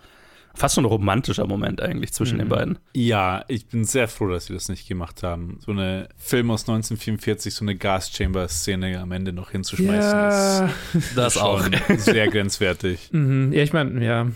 [0.52, 2.40] fast schon ein romantischer Moment eigentlich zwischen mhm.
[2.40, 2.78] den beiden.
[2.92, 5.60] Ja, ich bin sehr froh, dass sie das nicht gemacht haben.
[5.64, 11.36] So eine Film aus 1944, so eine Gas-Chamber-Szene am Ende noch hinzuschmeißen, ja, ist das
[11.36, 11.62] auch
[11.98, 13.10] sehr grenzwertig.
[13.16, 13.52] Mhm.
[13.52, 14.26] Ja, ich meine, ja,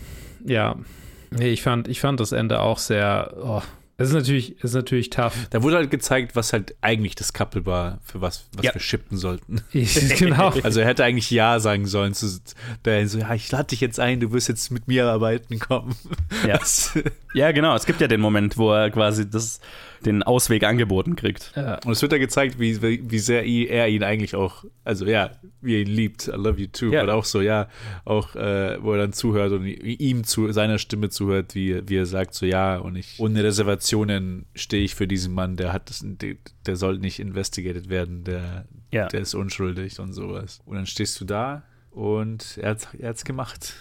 [0.45, 0.75] ja.
[1.31, 3.61] Nee, ich fand, ich fand das Ende auch sehr, oh,
[4.01, 5.33] das ist natürlich, ist natürlich tough.
[5.51, 8.73] Da wurde halt gezeigt, was halt eigentlich das Couple war, für was, was ja.
[8.73, 9.61] wir shippen sollten.
[10.17, 10.51] genau.
[10.63, 12.27] Also er hätte eigentlich Ja sagen sollen zu
[12.85, 15.95] der so, ja, ich lade dich jetzt ein, du wirst jetzt mit mir arbeiten kommen.
[16.47, 16.59] Ja.
[17.33, 17.75] ja, genau.
[17.75, 19.59] Es gibt ja den Moment, wo er quasi das
[20.05, 21.51] den Ausweg angeboten kriegt.
[21.55, 21.79] Ja.
[21.85, 25.31] Und es wird ja gezeigt, wie, wie sehr er ihn eigentlich auch, also ja,
[25.61, 27.03] wie er ihn liebt, I love you too, ja.
[27.03, 27.67] aber auch so, ja,
[28.05, 32.05] auch äh, wo er dann zuhört und ihm zu seiner Stimme zuhört, wie, wie er
[32.05, 33.43] sagt, so ja, und ich ohne
[33.91, 36.35] Reservationen stehe ich für diesen Mann, der hat das, der,
[36.65, 39.07] der soll nicht investigated werden, der, ja.
[39.07, 40.61] der ist unschuldig und sowas.
[40.65, 43.73] Und dann stehst du da und er hat es gemacht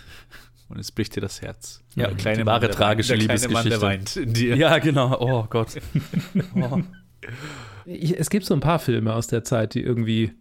[0.69, 1.83] und es bricht dir das Herz.
[1.95, 3.53] Ja, der kleine wahre Mann, tragische der Liebesgeschichte.
[3.53, 4.57] Mann, der weint in dir.
[4.57, 5.17] Ja, genau.
[5.21, 5.81] Oh Gott.
[6.55, 6.81] Oh.
[7.87, 10.33] Es gibt so ein paar Filme aus der Zeit, die irgendwie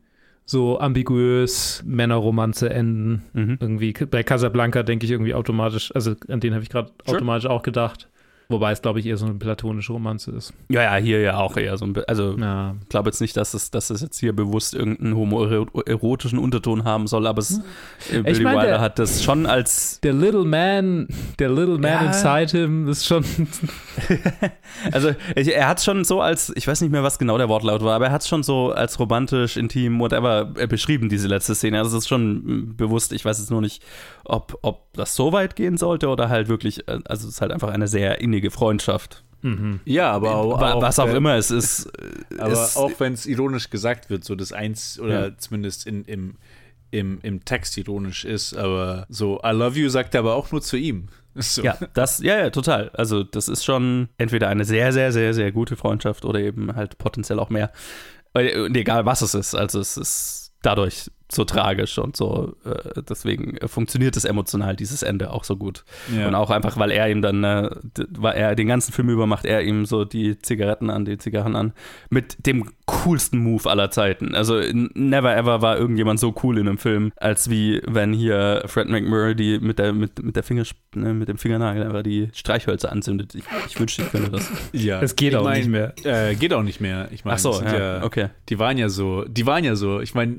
[0.45, 3.23] so ambiguös Männerromanze enden.
[3.33, 3.57] Mhm.
[3.59, 7.17] Irgendwie bei Casablanca denke ich irgendwie automatisch, also an den habe ich gerade sure.
[7.17, 8.07] automatisch auch gedacht.
[8.51, 10.55] Wobei es, glaube ich, eher so eine platonische Romanze ist.
[10.69, 11.95] Ja, ja, hier ja auch eher so ein.
[12.07, 12.73] Also, ja.
[12.81, 17.05] ich glaube jetzt nicht, dass es, dass es jetzt hier bewusst irgendeinen homoerotischen Unterton haben
[17.05, 17.61] soll, aber es,
[18.09, 18.23] hm.
[18.23, 19.99] Billy mein, Wilder hat das schon als.
[20.01, 22.01] Der Little Man, der Little Man ja.
[22.07, 23.23] inside him ist schon.
[24.91, 26.51] also, er hat es schon so als.
[26.55, 28.71] Ich weiß nicht mehr, was genau der Wortlaut war, aber er hat es schon so
[28.71, 31.77] als romantisch, intim, whatever äh, beschrieben, diese letzte Szene.
[31.77, 33.13] Also, es ist schon bewusst.
[33.13, 33.83] Ich weiß jetzt nur nicht,
[34.29, 36.87] ob, ob das so weit gehen sollte oder halt wirklich.
[36.87, 39.23] Äh, also, es ist halt einfach eine sehr innige Freundschaft.
[39.41, 39.79] Mhm.
[39.85, 41.85] Ja, aber auch, was auch wenn, immer es ist.
[41.85, 45.37] Äh, aber ist, auch wenn es ironisch gesagt wird, so das eins oder ja.
[45.37, 46.35] zumindest in, im,
[46.91, 50.61] im, im Text ironisch ist, aber so I love you sagt er aber auch nur
[50.61, 51.07] zu ihm.
[51.35, 51.61] So.
[51.61, 52.89] Ja, das, ja, ja, total.
[52.89, 56.97] Also, das ist schon entweder eine sehr, sehr, sehr, sehr gute Freundschaft oder eben halt
[56.97, 57.71] potenziell auch mehr.
[58.33, 59.55] Und egal was es ist.
[59.55, 62.55] Also, es ist dadurch so tragisch und so.
[62.65, 65.83] Äh, deswegen funktioniert es emotional, dieses Ende auch so gut.
[66.15, 66.27] Ja.
[66.27, 67.69] Und auch einfach, weil er ihm dann, äh,
[68.09, 71.55] weil er den ganzen Film über macht er ihm so die Zigaretten an, die Zigarren
[71.55, 71.73] an,
[72.09, 74.33] mit dem coolsten Move aller Zeiten.
[74.33, 78.89] Also never ever war irgendjemand so cool in einem Film, als wie wenn hier Fred
[78.89, 80.63] McMurray die mit der, mit, mit der Finger,
[80.95, 83.35] ne, mit dem Fingernagel einfach die Streichhölzer anzündet.
[83.35, 84.49] Ich, ich wünschte, ich könnte das.
[84.71, 85.01] Ja.
[85.01, 85.93] Es geht ich auch mein, nicht mehr.
[86.03, 87.09] Äh, geht auch nicht mehr.
[87.11, 88.29] Ich meine, Ach so, ja, ja, okay.
[88.47, 90.37] Die waren ja so, die waren ja so, ich meine,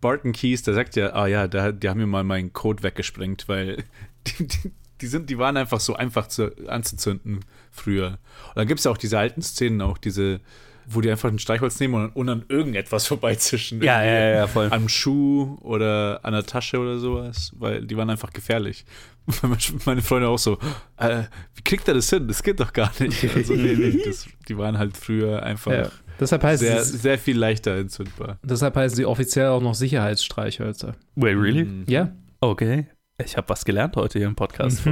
[0.00, 3.48] Barton Keys, der sagt ja, ah ja, der, die haben mir mal meinen Code weggesprengt,
[3.48, 3.84] weil
[4.26, 8.18] die, die, die, sind, die waren einfach so einfach zu, anzuzünden früher.
[8.48, 10.40] Und dann gibt es ja auch diese alten Szenen, auch diese,
[10.86, 13.82] wo die einfach ein Streichholz nehmen und, und an irgendetwas vorbeizischen.
[13.82, 14.68] Ja, ja, ja, voll.
[14.70, 18.84] Am Schuh oder an der Tasche oder sowas, weil die waren einfach gefährlich.
[19.84, 20.58] Meine Freunde auch so,
[20.96, 21.24] äh,
[21.54, 22.26] wie kriegt er das hin?
[22.26, 23.24] Das geht doch gar nicht.
[23.34, 25.90] Also, nee, nee, das, die waren halt früher einfach ja.
[26.22, 28.38] Deshalb heißt sehr, sehr viel leichter entzündbar.
[28.42, 30.94] Deshalb heißen sie offiziell auch noch Sicherheitsstreichhölzer.
[31.16, 31.64] Wait, really?
[31.64, 31.84] Mhm.
[31.88, 32.12] Ja.
[32.40, 32.86] Okay.
[33.24, 34.82] Ich habe was gelernt heute hier im Podcast.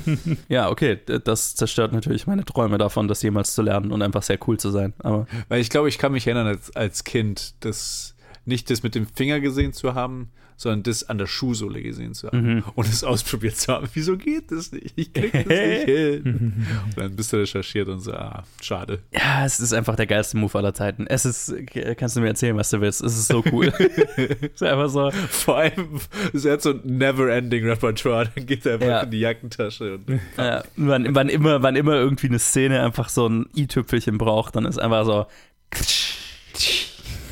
[0.48, 4.38] ja, okay, das zerstört natürlich meine Träume davon, das jemals zu lernen und einfach sehr
[4.46, 4.92] cool zu sein.
[4.98, 8.94] Aber Weil ich glaube, ich kann mich erinnern als, als Kind, das nicht das mit
[8.94, 10.30] dem Finger gesehen zu haben,
[10.60, 12.64] sondern das an der Schuhsohle gesehen zu haben mhm.
[12.74, 13.88] und es ausprobiert zu haben.
[13.94, 14.92] Wieso geht das nicht?
[14.94, 16.66] Ich krieg das nicht hin.
[16.84, 18.98] und dann bist du recherchiert und so, ah, schade.
[19.10, 21.06] Ja, es ist einfach der geilste Move aller Zeiten.
[21.06, 21.54] Es ist,
[21.96, 23.00] kannst du mir erzählen, was du willst.
[23.02, 23.72] Es ist so cool.
[24.16, 25.10] es ist einfach so.
[25.30, 25.98] Vor allem,
[26.34, 28.30] es hat so ein never-ending Repertoire.
[28.34, 29.00] Dann geht er einfach ja.
[29.00, 29.94] in die Jackentasche.
[29.94, 34.56] Und ja, wann, wann, immer, wann immer irgendwie eine Szene einfach so ein i-Tüpfelchen braucht,
[34.56, 35.26] dann ist einfach so.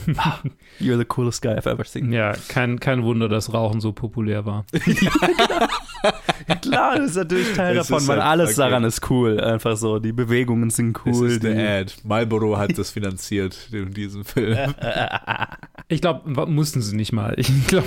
[0.80, 2.12] You're the coolest guy I've ever seen.
[2.12, 4.64] Ja, kein, kein Wunder, dass Rauchen so populär war.
[6.62, 8.56] Klar, das ist natürlich Teil Es davon, ist weil halt- alles okay.
[8.68, 9.40] daran ist cool.
[9.40, 11.28] Einfach so, die Bewegungen sind Das cool.
[11.28, 11.92] ist die, der Ad.
[12.04, 14.74] Marlboro hat das finanziert, in diesem Film.
[15.90, 17.32] Ich glaube, mussten sie nicht mal.
[17.38, 17.86] Ich glaube,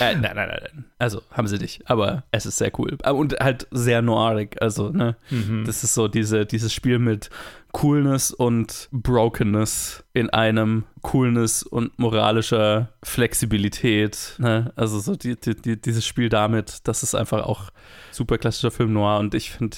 [0.00, 0.84] Äh, nein, nein, nein, nein.
[0.98, 1.80] Also, haben sie nicht.
[1.88, 2.98] Aber es ist sehr cool.
[3.10, 4.60] Und halt sehr noirig.
[4.60, 5.16] Also, ne?
[5.64, 7.30] Das ist so diese, dieses Spiel mit
[7.72, 14.34] Coolness und Brokenness in einem Coolness und moralischer Flexibilität.
[14.38, 14.72] Ne?
[14.76, 17.70] Also, so die, die, die, dieses Spiel damit, das ist einfach auch
[18.10, 19.18] super klassischer Film noir.
[19.18, 19.76] Und ich finde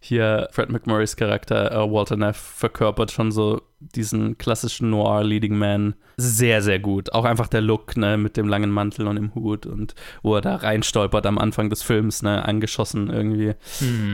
[0.00, 5.94] hier Fred McMurrays Charakter äh, Walter Neff verkörpert schon so diesen klassischen Noir Leading Man
[6.16, 7.12] sehr, sehr gut.
[7.12, 10.40] Auch einfach der Look, ne, mit dem langen Mantel und dem Hut und wo er
[10.40, 13.54] da reinstolpert am Anfang des Films, ne, angeschossen irgendwie.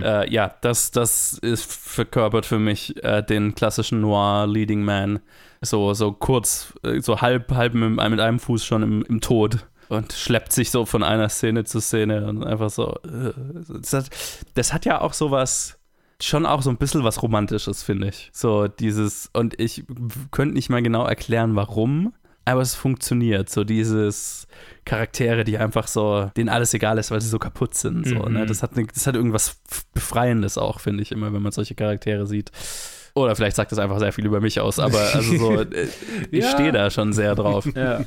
[0.03, 5.21] Äh, ja, das, das ist verkörpert für mich äh, den klassischen Noir Leading Man.
[5.63, 9.67] So, so kurz, äh, so halb, halb mit, mit einem Fuß schon im, im Tod
[9.89, 12.95] und schleppt sich so von einer Szene zu Szene und einfach so.
[13.05, 13.33] äh,
[13.81, 14.11] Das hat,
[14.55, 15.79] das hat ja auch sowas,
[16.23, 18.31] schon auch so ein bisschen was Romantisches, finde ich.
[18.33, 19.85] So dieses, und ich
[20.31, 22.15] könnte nicht mal genau erklären, warum.
[22.47, 24.47] Aber es funktioniert, so dieses
[24.85, 28.07] Charaktere, die einfach so, denen alles egal ist, weil sie so kaputt sind.
[28.07, 28.33] So, Mhm.
[28.35, 28.45] ne?
[28.47, 29.63] das, hat, ne- das hat irgendwas
[29.95, 32.53] Befreiendes auch, finde ich, immer, wenn man solche Charaktere sieht.
[33.15, 35.89] Oder vielleicht sagt das einfach sehr viel über mich aus, aber also so, äh,
[36.31, 36.51] ich Ja.
[36.51, 37.65] stehe da schon sehr drauf.
[37.75, 38.05] ja.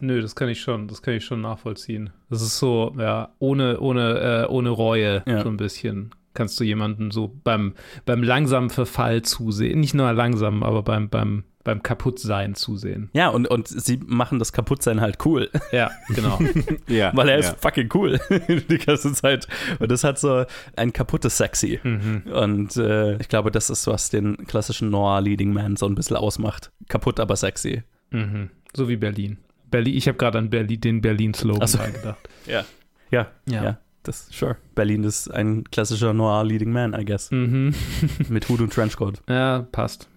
[0.00, 2.10] Nö, das kann ich schon, das kann ich schon nachvollziehen.
[2.28, 5.42] Das ist so, ja, ohne, ohne, äh, ohne Reue, Ja.
[5.42, 6.10] so ein bisschen.
[6.32, 7.74] Kannst du jemanden so beim,
[8.06, 9.80] beim langsamen Verfall zusehen.
[9.80, 13.10] Nicht nur langsam, aber beim, beim, beim Kaputtsein zusehen.
[13.14, 15.50] Ja, und, und sie machen das Kaputtsein halt cool.
[15.72, 16.38] Ja, genau.
[16.86, 17.10] Ja.
[17.16, 17.50] Weil er ja.
[17.50, 19.48] ist fucking cool die ganze Zeit.
[19.80, 20.44] Und das hat so
[20.76, 21.80] ein kaputtes Sexy.
[21.82, 22.22] mhm.
[22.32, 26.16] Und äh, ich glaube, das ist, was den klassischen Noir Leading Man so ein bisschen
[26.16, 26.70] ausmacht.
[26.88, 27.82] Kaputt, aber sexy.
[28.10, 28.50] Mhm.
[28.72, 29.38] So wie Berlin.
[29.70, 31.78] Berlin ich habe gerade an Berlin, den Berlin-Slogan so.
[31.78, 32.28] gedacht.
[32.46, 32.64] Ja.
[33.10, 33.64] Ja, ja.
[33.64, 33.78] Ja.
[34.04, 34.56] das, sure.
[34.74, 37.30] Berlin ist ein klassischer Noir Leading Man, I guess.
[37.30, 37.74] Mhm.
[38.28, 39.20] Mit Hut und Trenchcoat.
[39.28, 40.08] Ja, passt.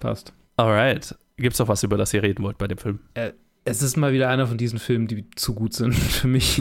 [0.00, 0.32] Passt.
[0.56, 1.14] Alright.
[1.36, 3.00] Gibt's noch was, über das ihr reden wollt bei dem Film?
[3.64, 6.60] Es ist mal wieder einer von diesen Filmen, die zu gut sind für mich.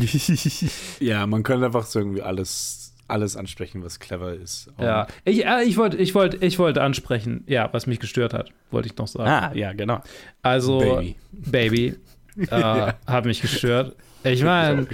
[0.99, 4.67] Ja, man könnte einfach so irgendwie alles, alles ansprechen, was clever ist.
[4.77, 8.33] Und Ja, ich, äh, ich wollte ich wollt, ich wollt ansprechen, ja, was mich gestört
[8.33, 9.29] hat, wollte ich noch sagen.
[9.29, 10.01] ah, ja, genau.
[10.41, 11.15] also, Baby.
[11.31, 11.95] Baby
[12.37, 13.95] äh, hat mich gestört.
[14.23, 14.87] Ich meine,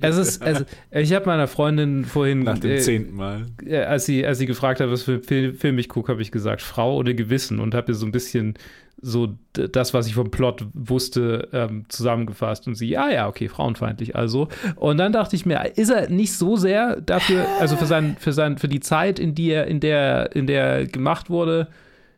[0.00, 3.46] es ist, es, ich habe meiner Freundin vorhin, Nach dem äh, zehnten Mal.
[3.70, 6.60] als, sie, als sie gefragt hat, was für Film, Film ich gucke, habe ich gesagt,
[6.60, 8.58] Frau ohne Gewissen und habe ihr so ein bisschen
[9.00, 14.16] so das, was ich vom Plot wusste, ähm, zusammengefasst und sie, ja, ja, okay, frauenfeindlich
[14.16, 14.48] also.
[14.76, 18.32] Und dann dachte ich mir, ist er nicht so sehr dafür, also für sein, für
[18.32, 21.68] sein, für die Zeit, in die er, in der, in der er gemacht wurde,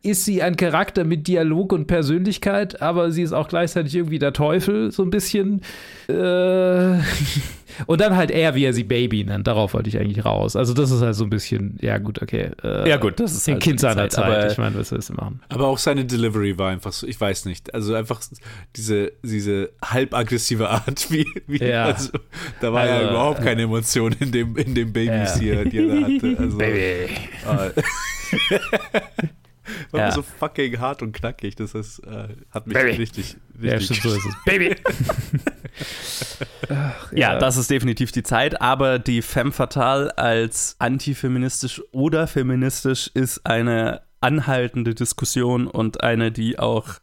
[0.03, 4.33] ist sie ein Charakter mit Dialog und Persönlichkeit, aber sie ist auch gleichzeitig irgendwie der
[4.33, 5.61] Teufel, so ein bisschen.
[6.07, 6.13] Äh,
[7.87, 9.47] und dann halt er, wie er sie Baby nennt.
[9.47, 10.55] Darauf wollte ich eigentlich raus.
[10.55, 12.51] Also, das ist halt so ein bisschen, ja, gut, okay.
[12.63, 14.25] Äh, Ja, gut, das ist Ein halt Kind seiner Zeit, Zeit.
[14.25, 15.41] aber- ich meine, was willst du machen?
[15.49, 17.73] Aber auch seine Delivery war einfach so, ich weiß nicht.
[17.73, 18.21] Also einfach
[18.75, 21.85] diese, diese halb aggressive Art, wie, wie Ja.
[21.85, 22.11] also,
[22.61, 25.39] da war ja Also, überhaupt keine Emotion in dem, in dem Babys Ja.
[25.39, 26.35] hier, die er da hatte.
[26.39, 26.79] Also, Baby.
[26.79, 27.81] äh,
[29.91, 30.11] war Ja.
[30.11, 31.55] so fucking hart und knackig.
[31.55, 32.91] Das ist, äh, hat mich Baby.
[32.97, 34.35] richtig, Ja, richtig stimmt, so ist es.
[34.45, 34.75] Baby.
[36.69, 43.09] Ach, Ja, das ist definitiv die Zeit, aber die Femme Fatale als antifeministisch oder feministisch
[43.13, 46.95] ist eine anhaltende Diskussion und eine, die auch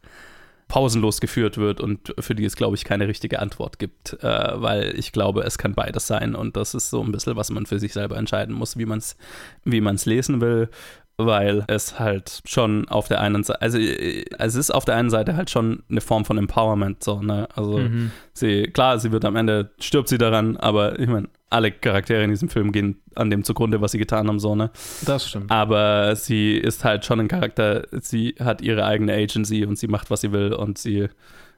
[0.67, 4.97] pausenlos geführt wird und für die es, glaube ich, keine richtige Antwort gibt, äh, weil
[4.97, 7.77] ich glaube, es kann beides sein und das ist so ein bisschen, was man für
[7.79, 9.15] sich selber entscheiden muss, wie man es
[9.63, 10.69] wie man's lesen will
[11.17, 15.09] weil es halt schon auf der einen Seite, also äh, es ist auf der einen
[15.09, 17.47] Seite halt schon eine Form von Empowerment, so, ne?
[17.55, 18.11] Also Mhm.
[18.33, 22.31] sie, klar, sie wird am Ende, stirbt sie daran, aber ich meine, alle Charaktere in
[22.31, 24.71] diesem Film gehen an dem zugrunde, was sie getan haben, so, ne?
[25.05, 25.49] Das stimmt.
[25.51, 30.09] Aber sie ist halt schon ein Charakter, sie hat ihre eigene Agency und sie macht,
[30.09, 31.07] was sie will und sie,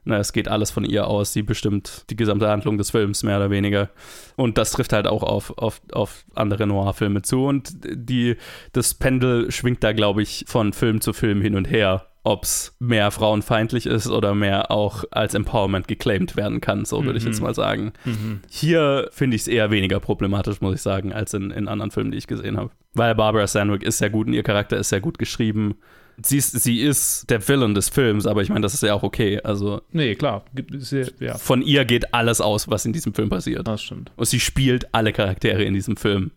[0.08, 3.36] na, es geht alles von ihr aus, sie bestimmt die gesamte Handlung des Films, mehr
[3.36, 3.90] oder weniger.
[4.36, 8.36] Und das trifft halt auch auf, auf, auf andere Noir-Filme zu und die,
[8.72, 12.06] das Pendel schwingt da, glaube ich, von Film zu Film hin und her.
[12.24, 17.18] Ob es mehr frauenfeindlich ist oder mehr auch als Empowerment geclaimed werden kann, so würde
[17.18, 17.92] ich jetzt mal sagen.
[18.04, 18.40] Mhm.
[18.50, 22.10] Hier finde ich es eher weniger problematisch, muss ich sagen, als in, in anderen Filmen,
[22.10, 22.70] die ich gesehen habe.
[22.94, 25.76] Weil Barbara Sandwick ist sehr gut und ihr Charakter ist sehr gut geschrieben.
[26.22, 29.02] Sie ist, sie ist der Villain des Films, aber ich meine, das ist ja auch
[29.02, 29.40] okay.
[29.42, 30.44] Also Nee, klar.
[30.90, 33.66] Ja, ja, von ihr geht alles aus, was in diesem Film passiert.
[33.68, 34.10] das stimmt.
[34.16, 36.32] Und sie spielt alle Charaktere in diesem Film.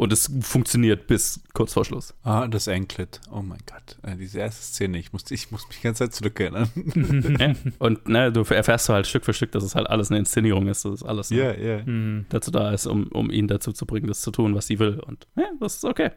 [0.00, 2.14] Und es funktioniert bis kurz vor Schluss.
[2.22, 3.20] Ah, das Anklet.
[3.30, 3.98] Oh mein Gott.
[4.02, 6.70] Äh, diese erste Szene, ich muss, ich muss mich die ganze Zeit zurückerinnern.
[7.38, 7.52] Ja.
[7.78, 10.68] Und ne, du erfährst du halt Stück für Stück, dass es halt alles eine Inszenierung
[10.68, 11.82] ist, dass es alles Ja, ja.
[11.84, 12.24] Mhm.
[12.30, 15.00] dazu da ist, um, um ihn dazu zu bringen, das zu tun, was sie will.
[15.00, 16.10] Und ja, das ist okay.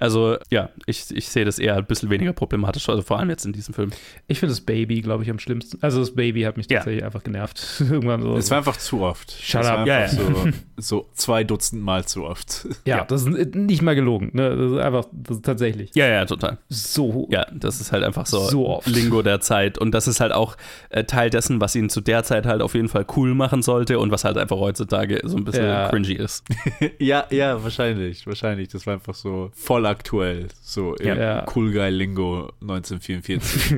[0.00, 3.46] Also ja, ich, ich sehe das eher ein bisschen weniger problematisch, also vor allem jetzt
[3.46, 3.90] in diesem Film.
[4.26, 5.78] Ich finde das Baby, glaube ich, am schlimmsten.
[5.80, 6.78] Also das Baby hat mich Ja.
[6.78, 7.64] tatsächlich einfach genervt.
[7.80, 8.36] Irgendwann so.
[8.36, 9.30] Es war einfach zu oft.
[9.30, 9.86] Shut up.
[9.86, 12.66] Ja, So, so zwei Dutzend Mal zu oft.
[12.84, 13.04] ja, ja.
[13.04, 14.30] das ist nicht mal gelogen.
[14.32, 14.56] Ne?
[14.56, 16.58] Das ist einfach das ist tatsächlich Ja, ja, total.
[16.68, 17.28] so.
[17.30, 18.86] Ja, das ist halt einfach so, So oft.
[18.86, 19.78] Lingo der Zeit.
[19.78, 20.56] Und das ist halt auch
[20.90, 23.98] äh, Teil dessen, was ihn zu der Zeit halt auf jeden Fall cool machen sollte
[23.98, 25.88] und was halt einfach heutzutage so ein bisschen Ja.
[25.88, 26.44] cringy ist.
[26.98, 28.26] Ja, ja, wahrscheinlich.
[28.26, 28.68] Wahrscheinlich.
[28.68, 30.48] Das war einfach so voll aktuell.
[30.62, 31.44] So im Ja.
[31.54, 33.76] Cool Guy Lingo 1944.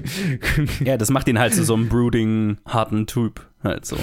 [0.86, 3.96] ja, das macht ihn halt zu so einem brooding, harten Typ halt so.
[3.96, 4.02] Ne?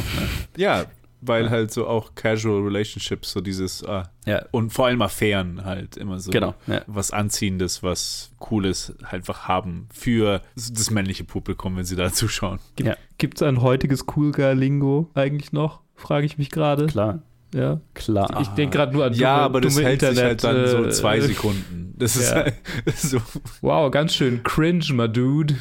[0.58, 0.86] ja,
[1.22, 5.97] weil halt so auch Casual Relationships, so dieses, ah, Ja, und vor allem Affären halt
[5.97, 6.32] immer so.
[6.32, 6.53] genau.
[6.68, 6.82] Ja.
[6.88, 12.59] Was Anziehendes, was Cooles einfach haben für das männliche Publikum, wenn sie da zuschauen.
[12.80, 12.95] Ja.
[13.18, 15.82] Gibt es ein heutiges Cool Guy Lingo eigentlich noch?
[15.95, 16.86] Frage ich mich gerade.
[16.86, 17.24] Klar,
[17.55, 17.82] Ja.
[17.95, 18.39] klar.
[18.41, 20.86] Ich denke gerade nur an ja, dumme- aber das hält sich halt dann Internet, so
[20.86, 21.95] äh, zwei Sekunden.
[21.97, 22.36] Das ist ja.
[22.43, 22.55] halt
[22.95, 23.20] so.
[23.61, 25.55] Wow, ganz schön cringe, my dude.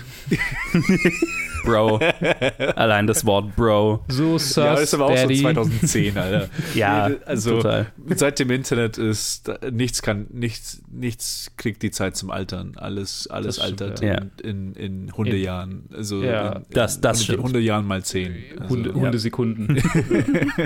[1.66, 2.00] Bro.
[2.76, 4.04] Allein das Wort Bro.
[4.08, 5.36] So sus, Ja, das ist aber auch Daddy.
[5.36, 6.48] so 2010, Alter.
[6.74, 7.86] Ja, also total.
[8.14, 12.72] seit dem Internet ist nichts kann nichts nichts kriegt die Zeit zum Altern.
[12.76, 14.14] Alles alles stimmt, altert ja.
[14.42, 14.74] in, in,
[15.06, 15.84] in Hundejahren.
[15.94, 16.48] Also Ja.
[16.52, 17.42] in, in Das- das stimmt.
[17.42, 18.34] Hundejahren mal zehn.
[18.58, 19.82] Also, Hunde, Hundesekunden.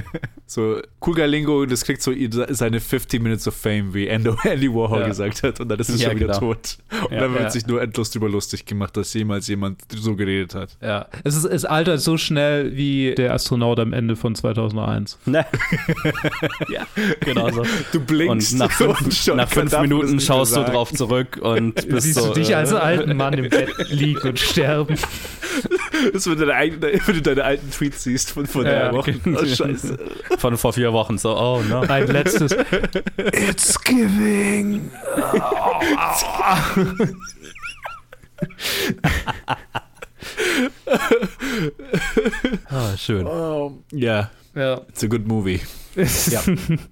[0.47, 2.13] So Cool Lingo, das kriegt so
[2.49, 5.07] seine 50 Minutes of Fame, wie Andy, Andy Warhol Ja.
[5.07, 6.41] gesagt hat, und dann ist es Ja, schon wieder genau.
[6.55, 6.79] tot.
[7.05, 7.21] Und Ja.
[7.21, 7.51] dann wird Ja.
[7.51, 10.77] sich nur endlos drüber lustig gemacht, dass jemals jemand so geredet hat.
[10.83, 10.90] ja.
[11.25, 15.19] Es, ist, es altert so schnell wie der Astronaut am Ende von 2001.
[15.27, 15.45] Ne?
[16.69, 16.87] ja,
[17.21, 17.63] genau so.
[17.93, 22.07] Du blinkst Und nach fünf, schon nach fünf Minuten schaust du drauf zurück und bist
[22.07, 24.97] Siehst so, du dich äh, als alten Mann im Bett liegen und sterben?
[26.15, 29.17] Das, wenn, du deine, eigenen- wenn du deine alten Tweets siehst von vor Ja, okay.
[29.27, 29.99] Oh, scheiße.
[30.39, 31.81] von vor vier Wochen so, oh no.
[31.81, 32.57] Ein letztes.
[33.33, 34.91] It's giving.
[42.71, 43.27] Ah, schön.
[43.93, 44.81] Ja, Ja.
[44.89, 45.61] it's a good movie.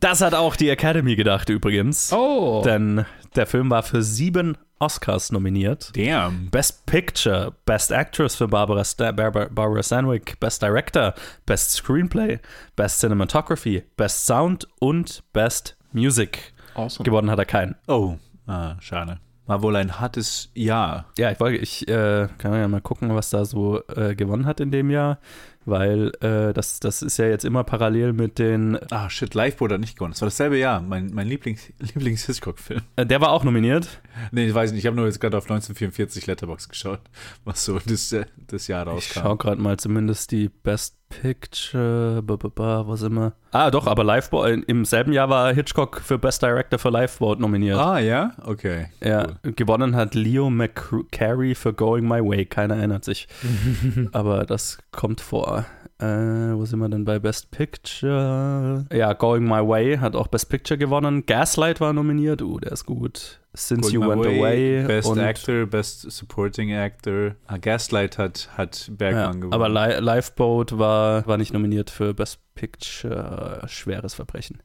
[0.01, 2.13] Das hat auch die Academy gedacht übrigens.
[2.13, 2.63] Oh.
[2.65, 3.05] Denn
[3.37, 5.93] der Film war für sieben Oscars nominiert.
[5.97, 6.51] Damn.
[6.51, 11.15] Best Picture, Best Actress für Barbara, Sta Barbara, Barbara Stanwyck, Best Director,
[11.47, 12.39] Best Screenplay,
[12.77, 16.53] Best Cinematography, Best Sound und Best Music.
[16.75, 17.05] Awesome.
[17.05, 17.77] Gewonnen hat er keinen.
[17.87, 19.19] Oh, ah, schade.
[19.49, 21.07] War wohl ein hartes Jahr.
[21.19, 24.61] Ja, ich wollte, ich äh, kann ja mal gucken, was da so äh, gewonnen hat
[24.61, 25.19] in dem Jahr,
[25.65, 28.79] weil äh, das, das ist ja jetzt immer parallel mit den.
[28.91, 30.13] Ah, shit, Lifeboat hat nicht gewonnen.
[30.13, 30.81] Das war dasselbe Jahr.
[30.83, 32.83] Mein, mein Lieblings, Lieblings-Hitchcock-Film.
[32.97, 33.89] Äh, der war auch nominiert.
[34.33, 34.81] Nee, ich weiß nicht.
[34.81, 37.01] Ich habe nur jetzt gerade auf 1944 Letterbox geschaut,
[37.45, 39.21] was so das, äh, das Jahr Ich rauskam.
[39.23, 43.33] schau gerade mal zumindest die Best Picture, was immer.
[43.51, 47.41] Ah, doch, aber Lifeboat, äh, im selben Jahr war Hitchcock für Best Director für Lifeboat
[47.41, 47.79] nominiert.
[47.79, 48.33] Ah, ja?
[48.45, 48.89] Okay.
[49.03, 52.47] Ja, gewonnen hat Leo McCarey für Going My Way.
[52.47, 53.27] Keiner erinnert sich.
[54.13, 55.65] Aber das kommt vor.
[56.01, 58.87] Äh, wo sind wir denn bei Best Picture?
[58.93, 61.27] Ja, Going My Way hat auch Best Picture gewonnen.
[61.27, 62.41] Gaslight war nominiert.
[62.41, 63.41] Uh, der ist gut.
[63.55, 64.85] Since You Going Went My Away.
[64.87, 67.35] Best und, Actor, Best Supporting Actor.
[67.49, 69.53] Ah, Gaslight hat, hat Ja, Bergmann gewonnen.
[69.53, 73.63] aber Li Lifeboat war, war nicht nominiert für Best Picture.
[73.67, 74.61] Schweres Verbrechen.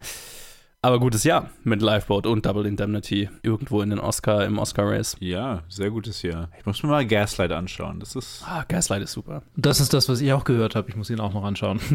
[0.85, 3.29] Aber gutes Jahr mit Lifeboat und Double Indemnity.
[3.41, 5.15] Irgendwo in den Oscar, im Oscar-Race.
[5.21, 6.49] ja, sehr gutes Jahr.
[6.59, 8.01] Ich muss mir mal Gaslight anschauen.
[8.01, 8.43] Das ist.
[8.45, 9.43] Ah, Gaslight ist super.
[9.55, 10.89] Das ist das, was ich auch gehört habe.
[10.89, 11.79] Ich muss ihn auch noch anschauen.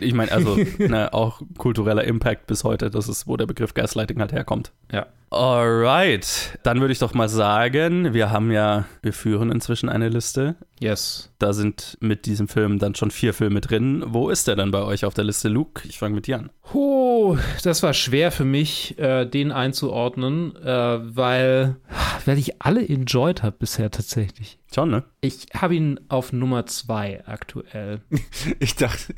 [0.00, 4.20] Ich meine, also ne, auch kultureller Impact bis heute, das ist, wo der Begriff Gaslighting
[4.20, 4.72] halt herkommt.
[4.92, 5.06] Ja.
[5.30, 10.56] Alright, dann würde ich doch mal sagen, wir haben ja, wir führen inzwischen eine Liste.
[10.80, 11.30] Yes.
[11.38, 14.02] Da sind mit diesem Film dann schon vier Filme drin.
[14.06, 15.86] Wo ist der dann bei euch auf der Liste, Luke?
[15.86, 16.50] Ich fange mit dir an.
[16.72, 21.76] Oh, das war schwer für mich, äh, den einzuordnen, äh, weil,
[22.24, 24.58] weil ich alle enjoyed habe bisher tatsächlich.
[24.74, 25.04] Schon, ne?
[25.20, 28.00] Ich habe ihn auf Nummer zwei aktuell.
[28.60, 29.14] Ich dachte.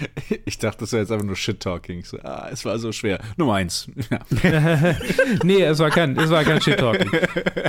[0.44, 2.04] Ich dachte, das wäre jetzt einfach nur Shit-Talking.
[2.04, 3.20] So, ah, es war so schwer.
[3.36, 3.90] Nummer eins.
[4.10, 4.20] Ja.
[5.44, 7.10] nee, es war kein, kein Shit-Talking.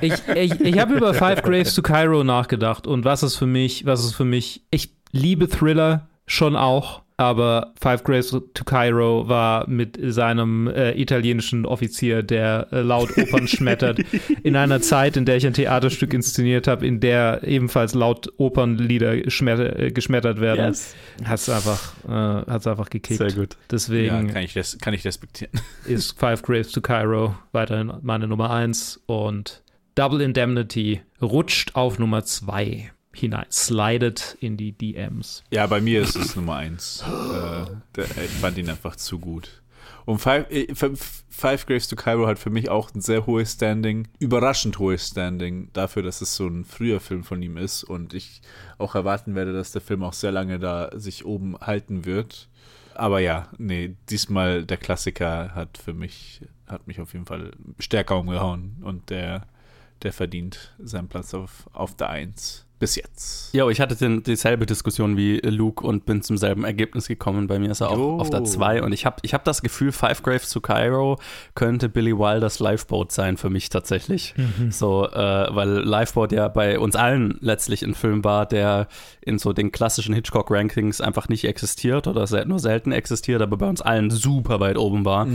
[0.01, 3.85] Ich, ich, ich habe über Five Graves to Cairo nachgedacht und was ist für mich,
[3.85, 9.67] was ist für mich, ich liebe Thriller schon auch, aber Five Graves to Cairo war
[9.69, 13.99] mit seinem äh, italienischen Offizier, der äh, laut Opern schmettert,
[14.43, 19.29] in einer Zeit, in der ich ein Theaterstück inszeniert habe, in der ebenfalls laut Opernlieder
[19.29, 20.95] schmetter, äh, geschmettert werden, Yes.
[21.25, 23.17] hat es einfach, äh, hat's einfach gekickt.
[23.19, 23.57] Sehr gut.
[23.69, 25.51] Deswegen Ja, kann ich, res kann ich respektieren.
[25.85, 29.61] ist Five Graves to Cairo weiterhin meine Nummer 1 und
[29.95, 35.43] Double Indemnity rutscht auf Nummer 2 hinein, slidet in die DMs.
[35.51, 37.03] Ja, bei mir ist es Nummer eins.
[37.07, 39.63] äh, ich fand ihn einfach zu gut.
[40.05, 40.73] Und Five, äh,
[41.29, 45.69] Five Graves to Cairo hat für mich auch ein sehr hohes Standing, überraschend hohes Standing
[45.73, 48.41] dafür, dass es so ein früher Film von ihm ist und ich
[48.77, 52.49] auch erwarten werde, dass der Film auch sehr lange da sich oben halten wird.
[52.95, 58.19] Aber ja, nee, diesmal der Klassiker hat für mich, hat mich auf jeden Fall stärker
[58.19, 59.47] umgehauen und der,
[60.03, 62.65] der verdient seinen Platz auf, auf der Eins.
[62.83, 63.55] Bis jetzt.
[63.55, 67.47] Ja, ich hatte den, dieselbe Diskussion wie Luke und bin zum selben Ergebnis gekommen.
[67.47, 68.19] Bei mir ist er auch Jo.
[68.19, 71.17] auf der 2 und ich habe ich hab das Gefühl, Five Graves to Cairo
[71.55, 74.35] könnte Billy Wilders Lifeboat sein für mich tatsächlich.
[74.69, 75.15] So, äh,
[75.55, 78.89] weil Lifeboat ja bei uns allen letztlich ein Film war, der
[79.21, 83.81] in so den klassischen Hitchcock-Rankings einfach nicht existiert oder nur selten existiert, aber bei uns
[83.81, 85.25] allen super weit oben war.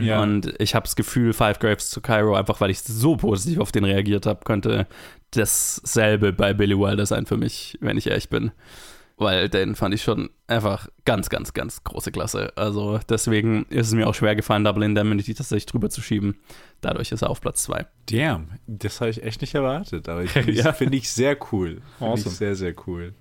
[0.00, 0.22] Ja.
[0.22, 3.72] Und ich habe das Gefühl, Five Graves to Cairo, einfach weil ich so positiv auf
[3.72, 4.86] den reagiert habe, könnte
[5.36, 8.52] dasselbe bei Billy Wilder sein für mich, wenn ich ehrlich bin.
[9.16, 12.52] Weil den fand ich schon einfach ganz, ganz, ganz große Klasse.
[12.56, 16.34] Also deswegen ist es mir auch schwer gefallen, Double Indemnity tatsächlich drüber zu schieben.
[16.80, 17.86] Dadurch ist er auf Platz 2.
[18.10, 20.72] Damn, das habe ich echt nicht erwartet, aber ich finde Ja.
[20.72, 21.80] find ich sehr cool.
[21.98, 22.32] Finde Awesome.
[22.32, 23.14] ich sehr, sehr cool.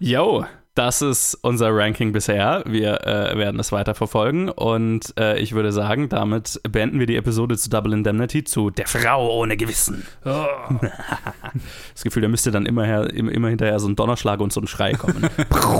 [0.00, 0.44] Yo,
[0.74, 2.62] das ist unser Ranking bisher.
[2.66, 7.16] Wir äh, werden es weiter verfolgen und äh, ich würde sagen, damit beenden wir die
[7.16, 10.06] Episode zu Double Indemnity zu Der Frau ohne Gewissen.
[10.22, 14.60] das Gefühl, da müsste dann immer, her, immer, immer hinterher so ein Donnerschlag und so
[14.60, 15.28] ein Schrei kommen.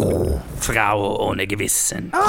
[0.61, 2.13] Frau ohne Gewissen.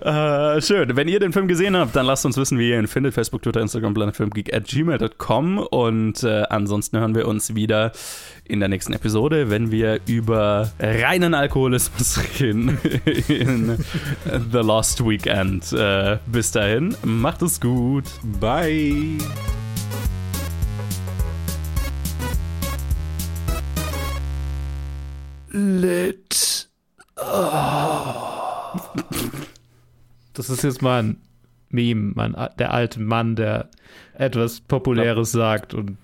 [0.00, 0.96] Äh, schön.
[0.96, 3.14] Wenn ihr den Film gesehen habt, dann lasst uns wissen, wie ihr ihn findet.
[3.14, 5.58] Facebook, Twitter, Instagram, planetfilmgeek at gmail.com.
[5.58, 7.92] Und äh, ansonsten hören wir uns wieder
[8.44, 12.78] in der nächsten Episode, wenn wir über reinen Alkoholismus reden
[13.28, 13.76] in
[14.52, 15.72] The Lost Weekend.
[15.72, 18.04] Äh, bis dahin, macht es gut.
[18.40, 19.18] Bye.
[25.50, 26.68] Lit.
[30.38, 31.20] Das ist jetzt mal ein
[31.68, 33.68] Meme, mein, der alte Mann, der
[34.14, 35.98] etwas Populäres sagt und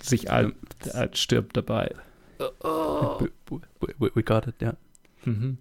[0.00, 0.54] sich alt,
[0.94, 1.94] alt stirbt dabei.
[2.38, 3.30] We,
[3.98, 4.72] we, we got it, ja.
[5.26, 5.58] Mhm.